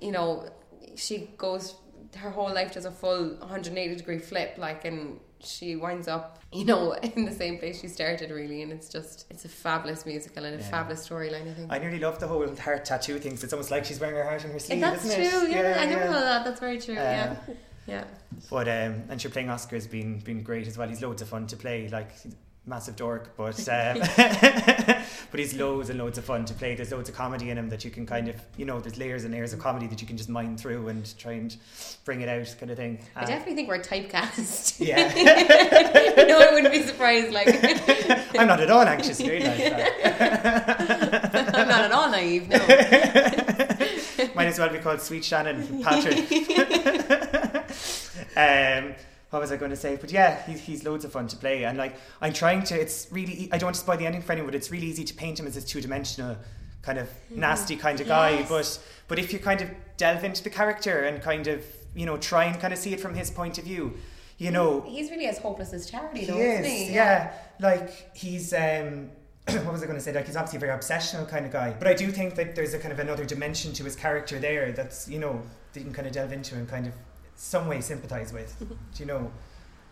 [0.00, 0.48] You know,
[0.96, 1.74] she goes
[2.16, 6.64] her whole life does a full 180 degree flip, like, and she winds up, you
[6.64, 10.44] know, in the same place she started, really, and it's just it's a fabulous musical
[10.44, 10.70] and a Yeah.
[10.70, 11.50] fabulous storyline.
[11.50, 11.72] I think.
[11.72, 13.32] I nearly love the whole heart tattoo thing.
[13.34, 14.74] It's almost like she's wearing her heart on her sleeve.
[14.74, 15.46] And that's isn't true.
[15.48, 15.50] it?
[15.52, 16.44] Yeah, I never know that.
[16.44, 16.94] That's very true.
[16.94, 17.52] yeah, Uh,
[17.86, 18.04] yeah.
[18.50, 20.88] But um, and sure, playing Oscar's been been great as well.
[20.88, 21.88] He's loads of fun to play.
[21.88, 22.10] Like
[22.66, 23.98] massive dork, but um,
[25.30, 26.74] but he's loads and loads of fun to play.
[26.74, 29.24] There's loads of comedy in him that you can kind of you know there's layers
[29.24, 31.56] and layers of comedy that you can just mine through and try and
[32.04, 32.98] bring it out, kind of thing.
[33.16, 34.80] I Uh, definitely think we're typecast.
[34.84, 35.12] Yeah.
[36.26, 37.32] no, I wouldn't be surprised.
[37.32, 37.48] Like,
[38.38, 39.18] I'm not at all anxious.
[39.18, 39.30] That.
[41.54, 42.48] I'm not at all naive.
[42.48, 42.58] No.
[44.34, 46.30] Might as well be called Sweet Shannon Patrick.
[48.36, 48.94] um,
[49.34, 49.96] what was I going to say?
[50.00, 52.80] But yeah, he's, he's loads of fun to play, and like I'm trying to.
[52.80, 53.48] It's really.
[53.50, 55.40] I don't want to spoil the ending for anyone, but it's really easy to paint
[55.40, 56.36] him as this two dimensional,
[56.82, 58.30] kind of nasty kind of guy.
[58.30, 58.48] Yes.
[58.48, 61.64] But but if you kind of delve into the character and kind of
[61.96, 63.94] you know try and kind of see it from his point of view.
[64.38, 66.94] You know, He's really as hopeless as charity, though, is, isn't he?
[66.94, 67.32] yeah.
[67.60, 69.10] Like he's um
[69.46, 70.12] what was I going to say?
[70.12, 72.74] Like he's obviously a very obsessional kind of guy, but I do think that there's
[72.74, 75.92] a kind of another dimension to his character there that's you know that you can
[75.92, 76.94] kind of delve into and kind of
[77.36, 78.56] some way sympathise with.
[78.60, 79.30] do you know?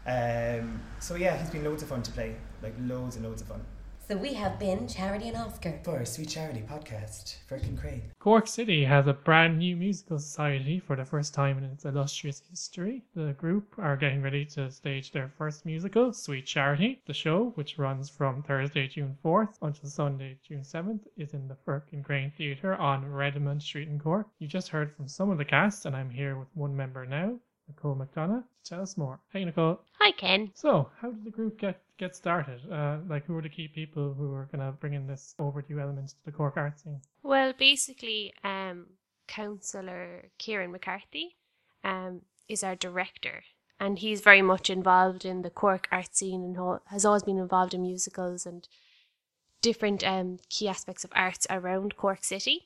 [0.06, 3.48] Um, so yeah, he's been loads of fun to play, like loads and loads of
[3.48, 3.60] fun.
[4.12, 5.80] So we have been Charity and Oscar.
[5.84, 8.12] For a Sweet Charity podcast, Firkin Crane.
[8.18, 12.42] Cork City has a brand new musical society for the first time in its illustrious
[12.50, 13.02] history.
[13.14, 17.00] The group are getting ready to stage their first musical, Sweet Charity.
[17.06, 21.56] The show, which runs from Thursday, June 4th until Sunday, June 7th, is in the
[21.64, 24.28] Firkin Crane Theatre on Redmond Street in Cork.
[24.40, 27.38] You just heard from some of the cast, and I'm here with one member now,
[27.66, 28.44] Nicole McDonough.
[28.64, 29.20] To tell us more.
[29.32, 29.80] Hey, Nicole.
[29.98, 30.50] Hi, Ken.
[30.54, 32.60] So, how did the group get get started?
[32.70, 36.08] Uh, like, who were the key people who were gonna bring in this overdue element
[36.08, 37.00] to the Cork art scene?
[37.22, 38.86] Well, basically, um,
[39.28, 41.36] Councillor Kieran McCarthy
[41.84, 43.44] um, is our director,
[43.78, 47.72] and he's very much involved in the Cork art scene and has always been involved
[47.72, 48.66] in musicals and
[49.60, 52.64] different um, key aspects of arts around Cork City.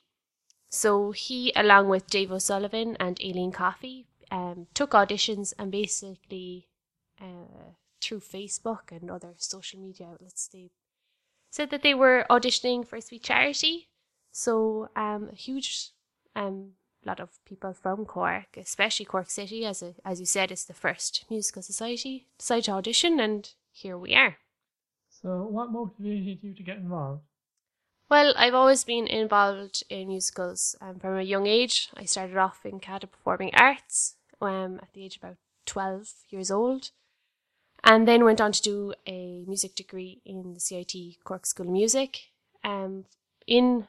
[0.71, 6.69] So he, along with Dave O'Sullivan and Aileen Coffey, um, took auditions and basically
[7.21, 7.75] uh,
[8.07, 10.71] through Facebook and other social media outlets, they
[11.51, 13.89] said that they were auditioning for a Sweet Charity.
[14.33, 15.91] So um, a huge
[16.35, 16.73] um,
[17.05, 20.75] lot of people from Cork, especially Cork City, as a, as you said, is the
[20.75, 24.37] first musical society, decided to audition, and here we are.
[25.09, 27.23] So, what motivated you to get involved?
[28.11, 31.89] Well, I've always been involved in musicals um, from a young age.
[31.97, 36.51] I started off in CADA Performing Arts um, at the age of about 12 years
[36.51, 36.91] old,
[37.87, 41.73] and then went on to do a music degree in the CIT Cork School of
[41.73, 42.19] Music.
[42.65, 43.05] Um,
[43.47, 43.87] in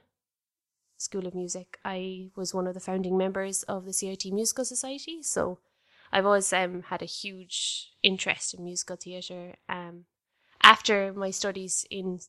[0.98, 5.24] School of Music, I was one of the founding members of the CIT Musical Society,
[5.24, 5.58] so
[6.12, 9.56] I've always um, had a huge interest in musical theatre.
[9.68, 10.06] Um,
[10.62, 12.20] after my studies in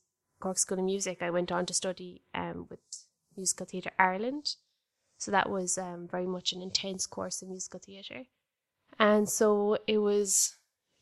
[0.40, 2.80] Cork School of Music, I went on to study um, with
[3.36, 4.54] Musical Theatre Ireland.
[5.18, 8.24] So that was um, very much an intense course in musical theatre.
[8.98, 10.57] And so it was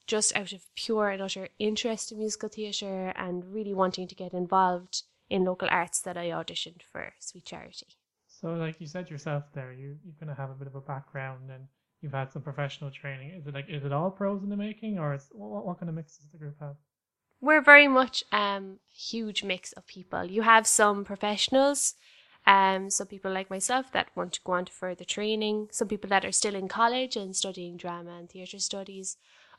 [0.07, 4.33] just out of pure and utter interest in musical theatre and really wanting to get
[4.33, 7.89] involved in local arts that I auditioned for Sweet Charity.
[8.29, 11.51] So, like you said yourself there, you you're gonna have a bit of a background
[11.51, 11.67] and
[12.01, 13.31] you've had some professional training.
[13.31, 15.89] Is it like is it all pros in the making, or is what, what kind
[15.89, 16.77] of mix does the group have?
[17.41, 20.25] we're very much um huge mix of people.
[20.25, 21.95] You have some professionals,
[22.47, 26.09] um, some people like myself that want to go on to further training, some people
[26.11, 29.17] that are still in college and studying drama and theatre studies,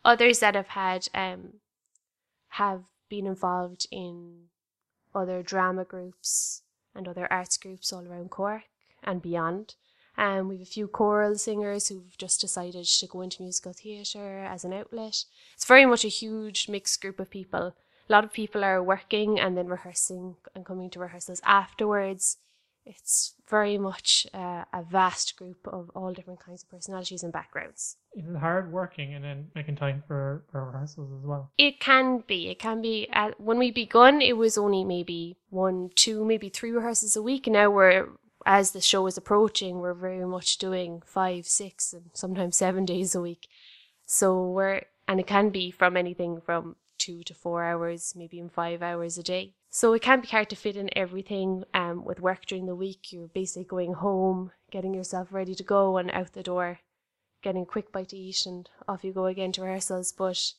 [0.08, 1.60] others that have had um
[2.50, 4.46] have been involved in
[5.14, 6.64] other drama groups
[6.96, 8.64] and other arts groups all around Cork
[9.04, 9.76] and beyond.
[10.18, 14.40] Um, we have a few choral singers who've just decided to go into musical theatre
[14.44, 15.26] as an outlet.
[15.54, 17.76] It's very much a huge mixed group of people.
[18.10, 22.38] A lot of people are working and then rehearsing and coming to rehearsals afterwards.
[22.88, 27.98] It's very much uh, a vast group of all different kinds of personalities and backgrounds.
[28.16, 31.52] Is it hard working and then making time for, for rehearsals as well?
[31.58, 32.50] It can be.
[32.50, 33.10] It can be.
[33.14, 37.48] Uh, when we begun, it was only maybe one, two, maybe three rehearsals a week.
[37.48, 38.08] Now we're
[38.48, 43.14] as the show is approaching, we're very much doing five, six, and sometimes seven days
[43.14, 43.48] a week.
[44.06, 48.50] So we're, and it can be from anything from two to four hours, maybe even
[48.50, 49.54] five hours a day.
[49.78, 51.64] So it can be hard to fit in everything.
[51.72, 55.98] Um, with work during the week, you're basically going home, getting yourself ready to go,
[55.98, 56.80] and out the door,
[57.44, 60.12] getting a quick bite to eat, and off you go again to rehearsals.
[60.12, 60.54] But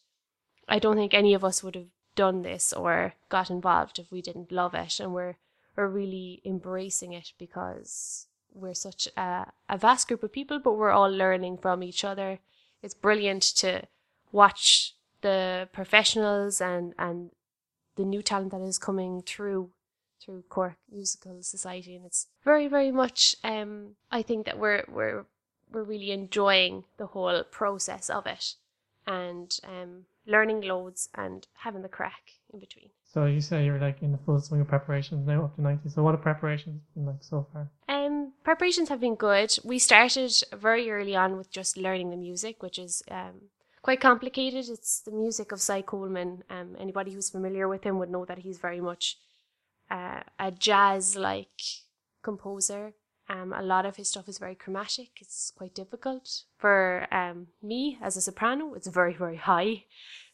[0.69, 4.23] I don't think any of us would have done this or got involved if we
[4.23, 5.35] didn't love it, and we're
[5.75, 10.93] we're really embracing it because we're such a, a vast group of people, but we're
[10.93, 12.39] all learning from each other.
[12.85, 13.83] It's brilliant to
[14.31, 17.31] watch the professionals and, and
[17.99, 19.71] the new talent that is coming through
[20.21, 23.37] through Cork Musical Society, and it's very, very much.
[23.45, 25.27] Um, I think that we're we're
[25.71, 28.55] we're really enjoying the whole process of it,
[29.07, 32.23] and um, learning loads and having the crack
[32.53, 32.91] in between.
[33.05, 35.89] So you say you're like in the full swing of preparations now, up to ninety.
[35.89, 37.71] So what have preparations been like so far?
[37.89, 39.57] Um, preparations have been good.
[39.65, 43.51] We started very early on with just learning the music, which is um,
[43.83, 44.69] quite complicated.
[44.69, 46.45] It's the music of Cy Coleman.
[46.51, 49.17] Um, anybody who's familiar with him would know that he's very much
[49.91, 51.63] uh, a jazz-like
[52.23, 52.95] composer.
[53.31, 55.11] Um, a lot of his stuff is very chromatic.
[55.21, 58.75] It's quite difficult for um, me as a soprano.
[58.75, 59.85] It's very very high,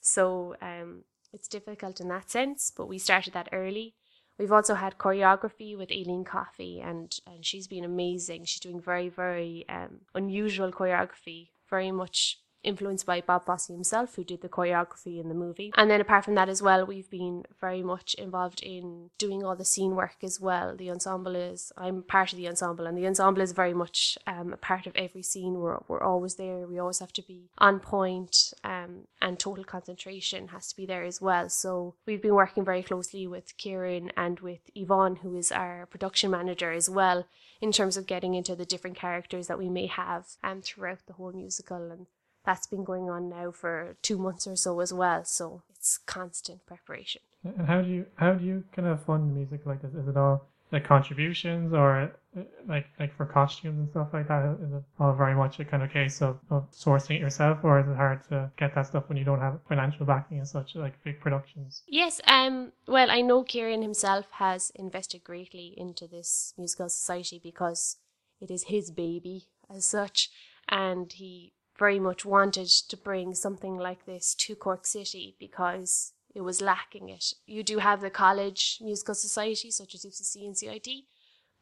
[0.01, 2.73] so um, it's difficult in that sense.
[2.75, 3.95] But we started that early.
[4.39, 8.45] We've also had choreography with Aileen Coffey, and, and she's been amazing.
[8.45, 14.25] She's doing very, very um, unusual choreography, very much influenced by Bob Fosse himself, who
[14.25, 15.73] did the choreography in the movie.
[15.77, 19.57] And then apart from that as well, we've been very much involved in doing all
[19.57, 20.75] the scene work as well.
[20.77, 24.53] The ensemble is, I'm part of the ensemble, and the ensemble is very much um,
[24.53, 25.55] a part of every scene.
[25.55, 26.67] We're, we're always there.
[26.67, 31.05] We always have to be on point, um, and total concentration has to be there
[31.05, 31.49] as well.
[31.49, 36.31] So we've been working very closely with Kieran and with Yvonne, who is our production
[36.31, 37.27] manager as well,
[37.61, 41.15] in terms of getting into the different characters that we may have um, throughout the
[41.15, 41.91] whole musical.
[41.91, 42.07] And
[42.45, 45.25] that's been going on now for two months or so as well.
[45.25, 47.23] So it's constant preparation.
[47.45, 49.95] And how do you how do you kind of fund music like this?
[49.95, 54.57] Is it all like contributions or uh, like like for costumes and stuff like that?
[54.63, 57.81] Is it all very much a kind of case of, of sourcing it yourself, or
[57.81, 60.75] is it hard to get that stuff when you don't have financial backing and such
[60.75, 61.83] like big productions?
[61.87, 67.97] Yes, um, well, I know Kieran himself has invested greatly into this musical society because
[68.41, 70.31] it is his baby as such,
[70.69, 76.43] and he very much wanted to bring something like this to Cork City because it
[76.43, 77.33] was lacking it.
[77.47, 80.89] You do have the college musical society such as UCC and CIT,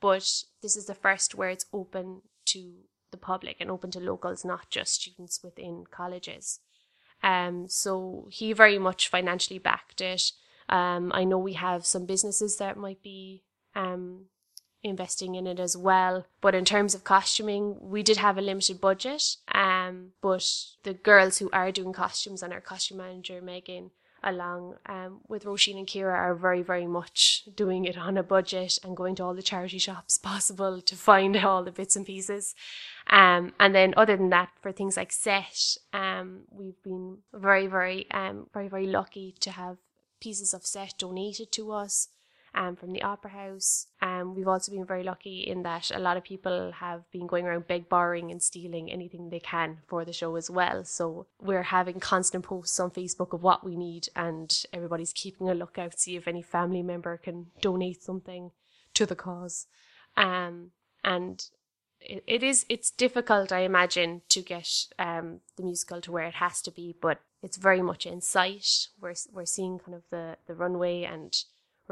[0.01, 2.73] but this is the first where it's open to
[3.11, 6.61] the public and open to locals, not just students within colleges.
[7.23, 10.33] Um, so he very much financially backed it.
[10.69, 13.45] Um, I know we have some businesses that might be
[13.75, 14.27] um,
[14.83, 16.27] investing in it as well.
[16.41, 19.37] But in terms of costuming, we did have a limited budget.
[19.53, 20.49] Um, but
[20.83, 23.91] the girls who are doing costumes and our costume manager Megan,
[24.25, 28.79] along um, with Roisin and Kira, are very very much doing it on a budget
[28.85, 32.55] and going to all the charity shops possible to find all the bits and pieces.
[33.09, 38.11] Um, and then other than that, for things like set, um, we've been very very
[38.11, 39.77] um very very lucky to have
[40.21, 42.09] pieces of set donated to us
[42.55, 43.87] um, from the Opera House.
[44.01, 47.47] Um, we've also been very lucky in that a lot of people have been going
[47.47, 50.85] around beg, borrowing, and stealing anything they can for the show as well.
[50.85, 55.55] So we're having constant posts on Facebook of what we need, and everybody's keeping a
[55.55, 58.51] lookout, to see if any family member can donate something
[58.95, 59.67] to the cause.
[60.17, 60.73] Um,
[61.03, 61.45] and
[62.01, 66.35] it, it is it's difficult, I imagine, to get um, the musical to where it
[66.35, 68.89] has to be, but it's very much in sight.
[69.01, 71.35] We're we're seeing kind of the the runway and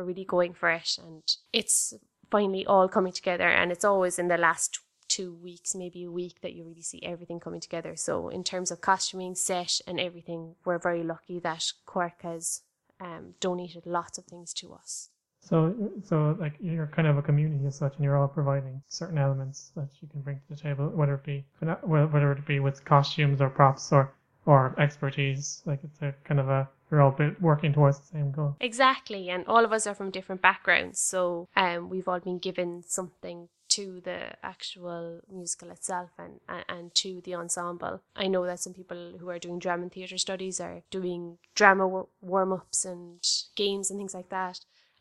[0.00, 1.22] we're really going for it and
[1.52, 1.92] it's
[2.30, 6.40] finally all coming together and it's always in the last two weeks maybe a week
[6.40, 7.96] that you really see everything coming together.
[7.96, 12.62] So in terms of costuming set and everything we're very lucky that Cork has
[13.00, 15.10] um, donated lots of things to us.
[15.42, 15.74] So,
[16.04, 19.72] so like you're kind of a community as such, and you're all providing certain elements
[19.74, 21.46] that you can bring to the table, whether it be
[21.82, 24.12] whether it be with costumes or props or
[24.46, 25.62] or expertise.
[25.66, 28.56] Like it's a kind of a we're all bit working towards the same goal.
[28.60, 32.82] Exactly, and all of us are from different backgrounds, so um, we've all been given
[32.86, 38.02] something to the actual musical itself and, and, to the ensemble.
[38.16, 42.06] I know that some people who are doing drama and theatre studies are doing drama
[42.20, 43.24] warm ups and
[43.54, 44.58] games and things like that.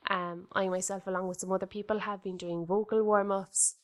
[0.08, 3.76] Um, I myself, along with some other people, have been doing vocal warm ups,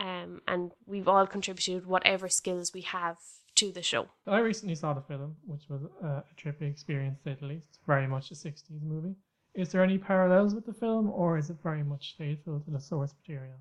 [0.00, 3.18] um, and we've all contributed whatever skills we have
[3.62, 4.08] to the show.
[4.26, 7.78] I recently saw the film, which was a, a trippy experience, the least.
[7.86, 9.14] Very much a 60s movie.
[9.54, 12.80] Is there any parallels with the film, or is it very much faithful to the
[12.80, 13.58] source material?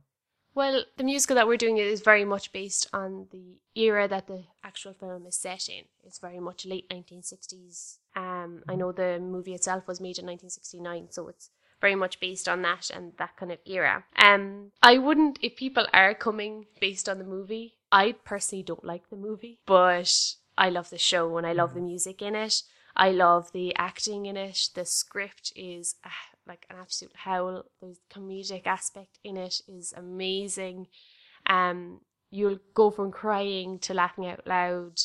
[0.54, 4.44] Well, the musical that we're doing is very much based on the era that the
[4.64, 5.84] actual film is set in.
[6.04, 8.00] It's very much late 1960s.
[8.16, 12.50] Um, I know the movie itself was made in 1969, so it's very much based
[12.50, 14.04] on that and that kind of era.
[14.18, 19.10] Um, I wouldn't, if people are coming based on the movie, I personally don't like
[19.10, 22.64] the movie, but I love the show and I love the music in it.
[22.96, 24.70] I love the acting in it.
[24.74, 26.10] The script is uh,
[26.48, 27.66] like an absolute howl.
[27.82, 30.88] The comedic aspect in it is amazing.
[31.48, 35.02] Um, you'll go from crying to laughing out loud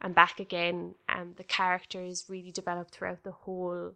[0.00, 0.94] and back again.
[1.08, 3.94] And the characters really develop throughout the whole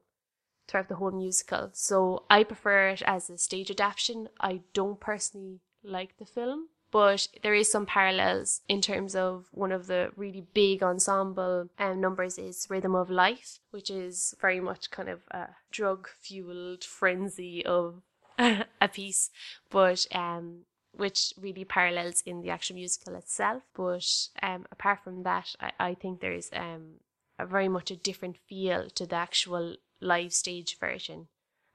[0.66, 1.70] throughout the whole musical.
[1.74, 4.28] So I prefer it as a stage adaptation.
[4.40, 9.72] I don't personally like the film, but there is some parallels in terms of one
[9.72, 14.92] of the really big ensemble um, numbers is Rhythm of Life, which is very much
[14.92, 18.02] kind of a drug fueled frenzy of
[18.38, 19.30] a piece,
[19.70, 23.64] but um, which really parallels in the actual musical itself.
[23.74, 24.06] But
[24.40, 27.00] um, apart from that, I, I think there's um,
[27.40, 31.26] a very much a different feel to the actual live stage version.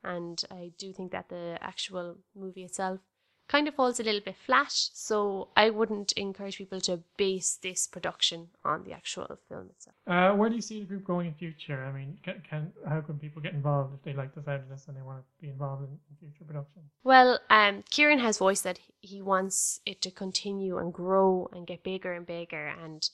[0.01, 3.01] And I do think that the actual movie itself
[3.49, 4.71] kind of falls a little bit flat.
[4.71, 9.95] So I wouldn't encourage people to base this production on the actual film itself.
[10.07, 11.83] Uh, where do you see the group going in future?
[11.83, 14.69] I mean, can, can how can people get involved if they like the sound of
[14.69, 16.83] this and they want to be involved in, in future production?
[17.03, 21.83] Well, um, Kieran has voiced that he wants it to continue and grow and get
[21.83, 23.09] bigger and bigger and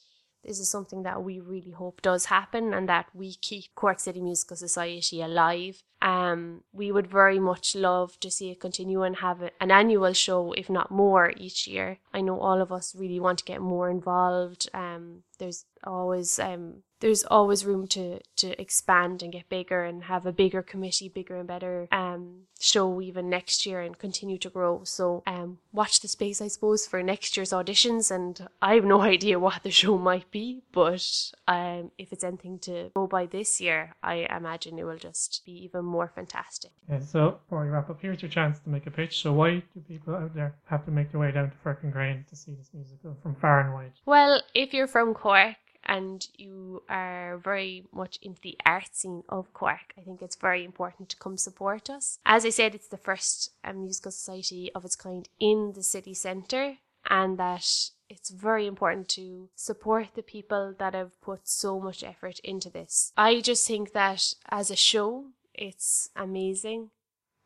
[0.46, 4.22] this is something that we really hope does happen and that we keep Cork City
[4.22, 5.82] Musical Society alive.
[6.06, 10.54] Um, we would very much love to see it continue and have an annual show,
[10.54, 11.98] if not more, each year.
[12.14, 14.70] I know all of us really want to get more involved.
[14.72, 20.26] Um, there's always um, there's always room to to expand and get bigger and have
[20.26, 24.82] a bigger committee, bigger and better um, show even next year and continue to grow.
[24.84, 28.12] So um, watch the space, I suppose, for next year's auditions.
[28.12, 32.60] And I have no idea what the show might be, but um, if it's anything
[32.60, 36.72] to go by this year, I imagine it will just be even more fantastic.
[36.90, 39.22] Yeah, so before we wrap up, here's your chance to make a pitch.
[39.24, 42.26] So why do people out there have to make their way down to Firkin Crane
[42.30, 43.94] to see this musical from far and wide?
[44.06, 49.54] Well, if you're from Cork and you are very much into the art scene of
[49.54, 52.20] Cork, I think it's very important to come support us.
[52.26, 56.14] As I said, it's the first um, musical society of its kind in the city
[56.14, 56.78] centre,
[57.08, 57.68] and that
[58.10, 63.12] it's very important to support the people that have put so much effort into this.
[63.18, 65.26] I just think that as a show,
[65.58, 66.90] it's amazing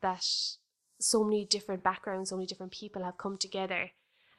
[0.02, 0.26] that
[1.00, 3.92] so many different backgrounds, so many different people have come together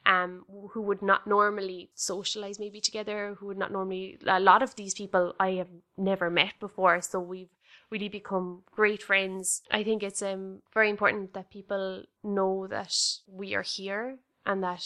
[0.05, 4.75] um, who would not normally socialize maybe together, who would not normally, a lot of
[4.75, 7.01] these people I have never met before.
[7.01, 7.49] So we've
[7.89, 9.61] really become great friends.
[9.69, 12.95] I think it's um, very important that people know that
[13.27, 14.85] we are here and that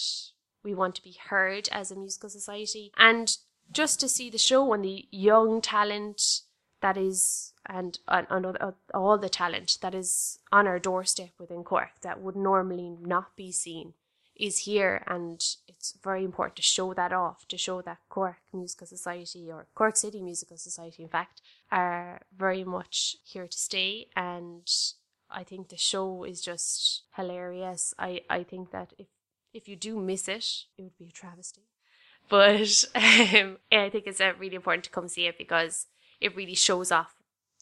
[0.63, 2.91] we want to be heard as a musical society.
[2.97, 3.37] And
[3.71, 6.41] just to see the show and the young talent
[6.81, 12.01] that is and, and, and all- the talent that is on our doorstep within Cork
[12.01, 13.93] that would normally not be seen
[14.35, 15.03] is here.
[15.07, 19.67] And it's very important to show that off to show that Cork Musical Society or
[19.73, 24.07] Cork City Musical Society in fact are very much here to stay.
[24.15, 24.69] And
[25.29, 27.93] I think the show is just hilarious.
[27.97, 29.07] I, I think that if
[29.53, 30.45] if you do miss it
[30.77, 31.63] it would be a travesty.
[32.27, 35.87] But um, I think it's uh, really important to come see it because
[36.25, 37.13] it really shows off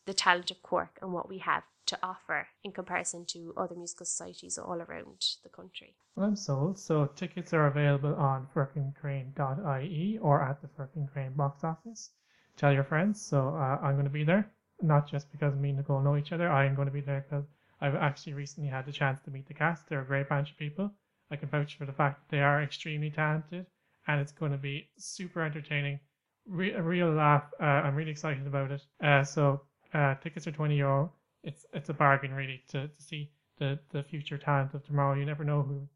[0.05, 4.05] the talent of Cork and what we have to offer in comparison to other musical
[4.05, 5.93] societies all around the country.
[6.15, 6.79] Well, I'm sold.
[6.79, 12.11] So tickets are available on firkincrane.ie or at the Firkin Crane box office.
[12.55, 13.21] Tell your friends.
[13.21, 14.49] So uh, I'm going to be there,
[14.81, 16.49] not just because me and Nicole know each other.
[16.49, 17.43] I am going to be there because
[17.81, 19.89] I've actually recently had the chance to meet the cast.
[19.89, 20.89] They're a great bunch of people.
[21.29, 23.65] I can vouch for the fact that they are extremely talented,
[24.07, 25.99] and it's going to be super entertaining.
[26.47, 27.45] Re- a real laugh.
[27.59, 28.81] Uh, I'm really excited about it.
[29.03, 29.61] Uh, so
[29.93, 31.11] uh, tickets are 20 euro.
[31.43, 35.17] It's it's a bargain really to, to see the, the future talent of tomorrow.
[35.17, 35.87] You never know who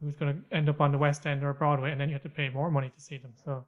[0.00, 2.22] who's going to end up on the West End or Broadway, and then you have
[2.22, 3.32] to pay more money to see them.
[3.44, 3.64] So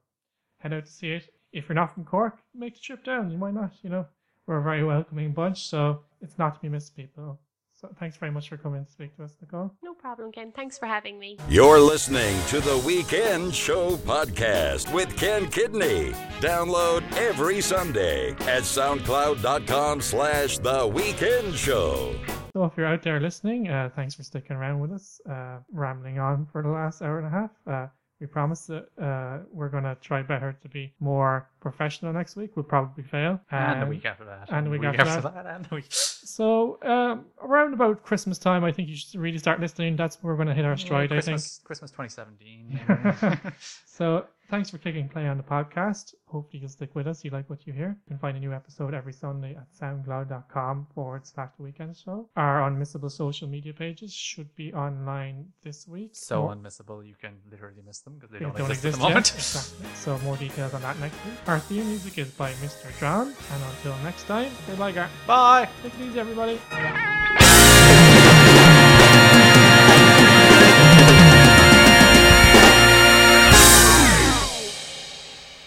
[0.58, 1.32] head out to see it.
[1.52, 3.30] If you're not from Cork, make the trip down.
[3.30, 3.72] You might not.
[3.82, 4.06] You know,
[4.46, 7.40] we're a very welcoming bunch, so it's not to be missed, people.
[7.80, 9.72] So thanks very much for coming to speak to us, Nicole.
[9.84, 10.50] No problem, Ken.
[10.50, 11.38] Thanks for having me.
[11.48, 16.10] You're listening to the Weekend Show podcast with Ken Kidney.
[16.40, 22.16] Download every Sunday at soundcloud.com slash the weekend show.
[22.52, 26.18] So if you're out there listening, uh, thanks for sticking around with us, uh, rambling
[26.18, 27.50] on for the last hour and a half.
[27.64, 27.86] Uh,
[28.20, 32.50] we promise that uh, we're going to try better to be more professional next week.
[32.56, 33.40] We'll probably fail.
[33.50, 34.48] and the Um, week after that.
[34.50, 35.46] and the week week after that.
[35.46, 35.86] And the week.
[35.90, 39.96] So um, around about Christmas time, I think you should really start listening.
[39.96, 41.12] That's where we're going to hit our stride.
[41.12, 41.38] I think.
[41.38, 43.52] Christmas, Christmas 2017.
[43.86, 46.14] so thanks for clicking play on the podcast.
[46.26, 47.24] Hopefully you'll stick with us.
[47.24, 47.96] You like what you hear.
[48.06, 52.28] You can find a new episode every Sunday at soundcloud.com forward slash the weekend show.
[52.36, 56.10] Our unmissable social media pages should be online this week.
[56.14, 58.96] so More- unmissable, you can literally miss them because they they don't, don't exist, exist
[58.96, 59.32] at the moment.
[59.34, 59.86] Exactly.
[59.94, 61.34] So more details on that next week.
[61.46, 62.96] Our theme music is by Mr.
[62.98, 63.28] John.
[63.28, 65.08] And until next time, goodbye, Gar.
[65.26, 65.68] Bye.
[65.82, 66.58] Take it easy, everybody.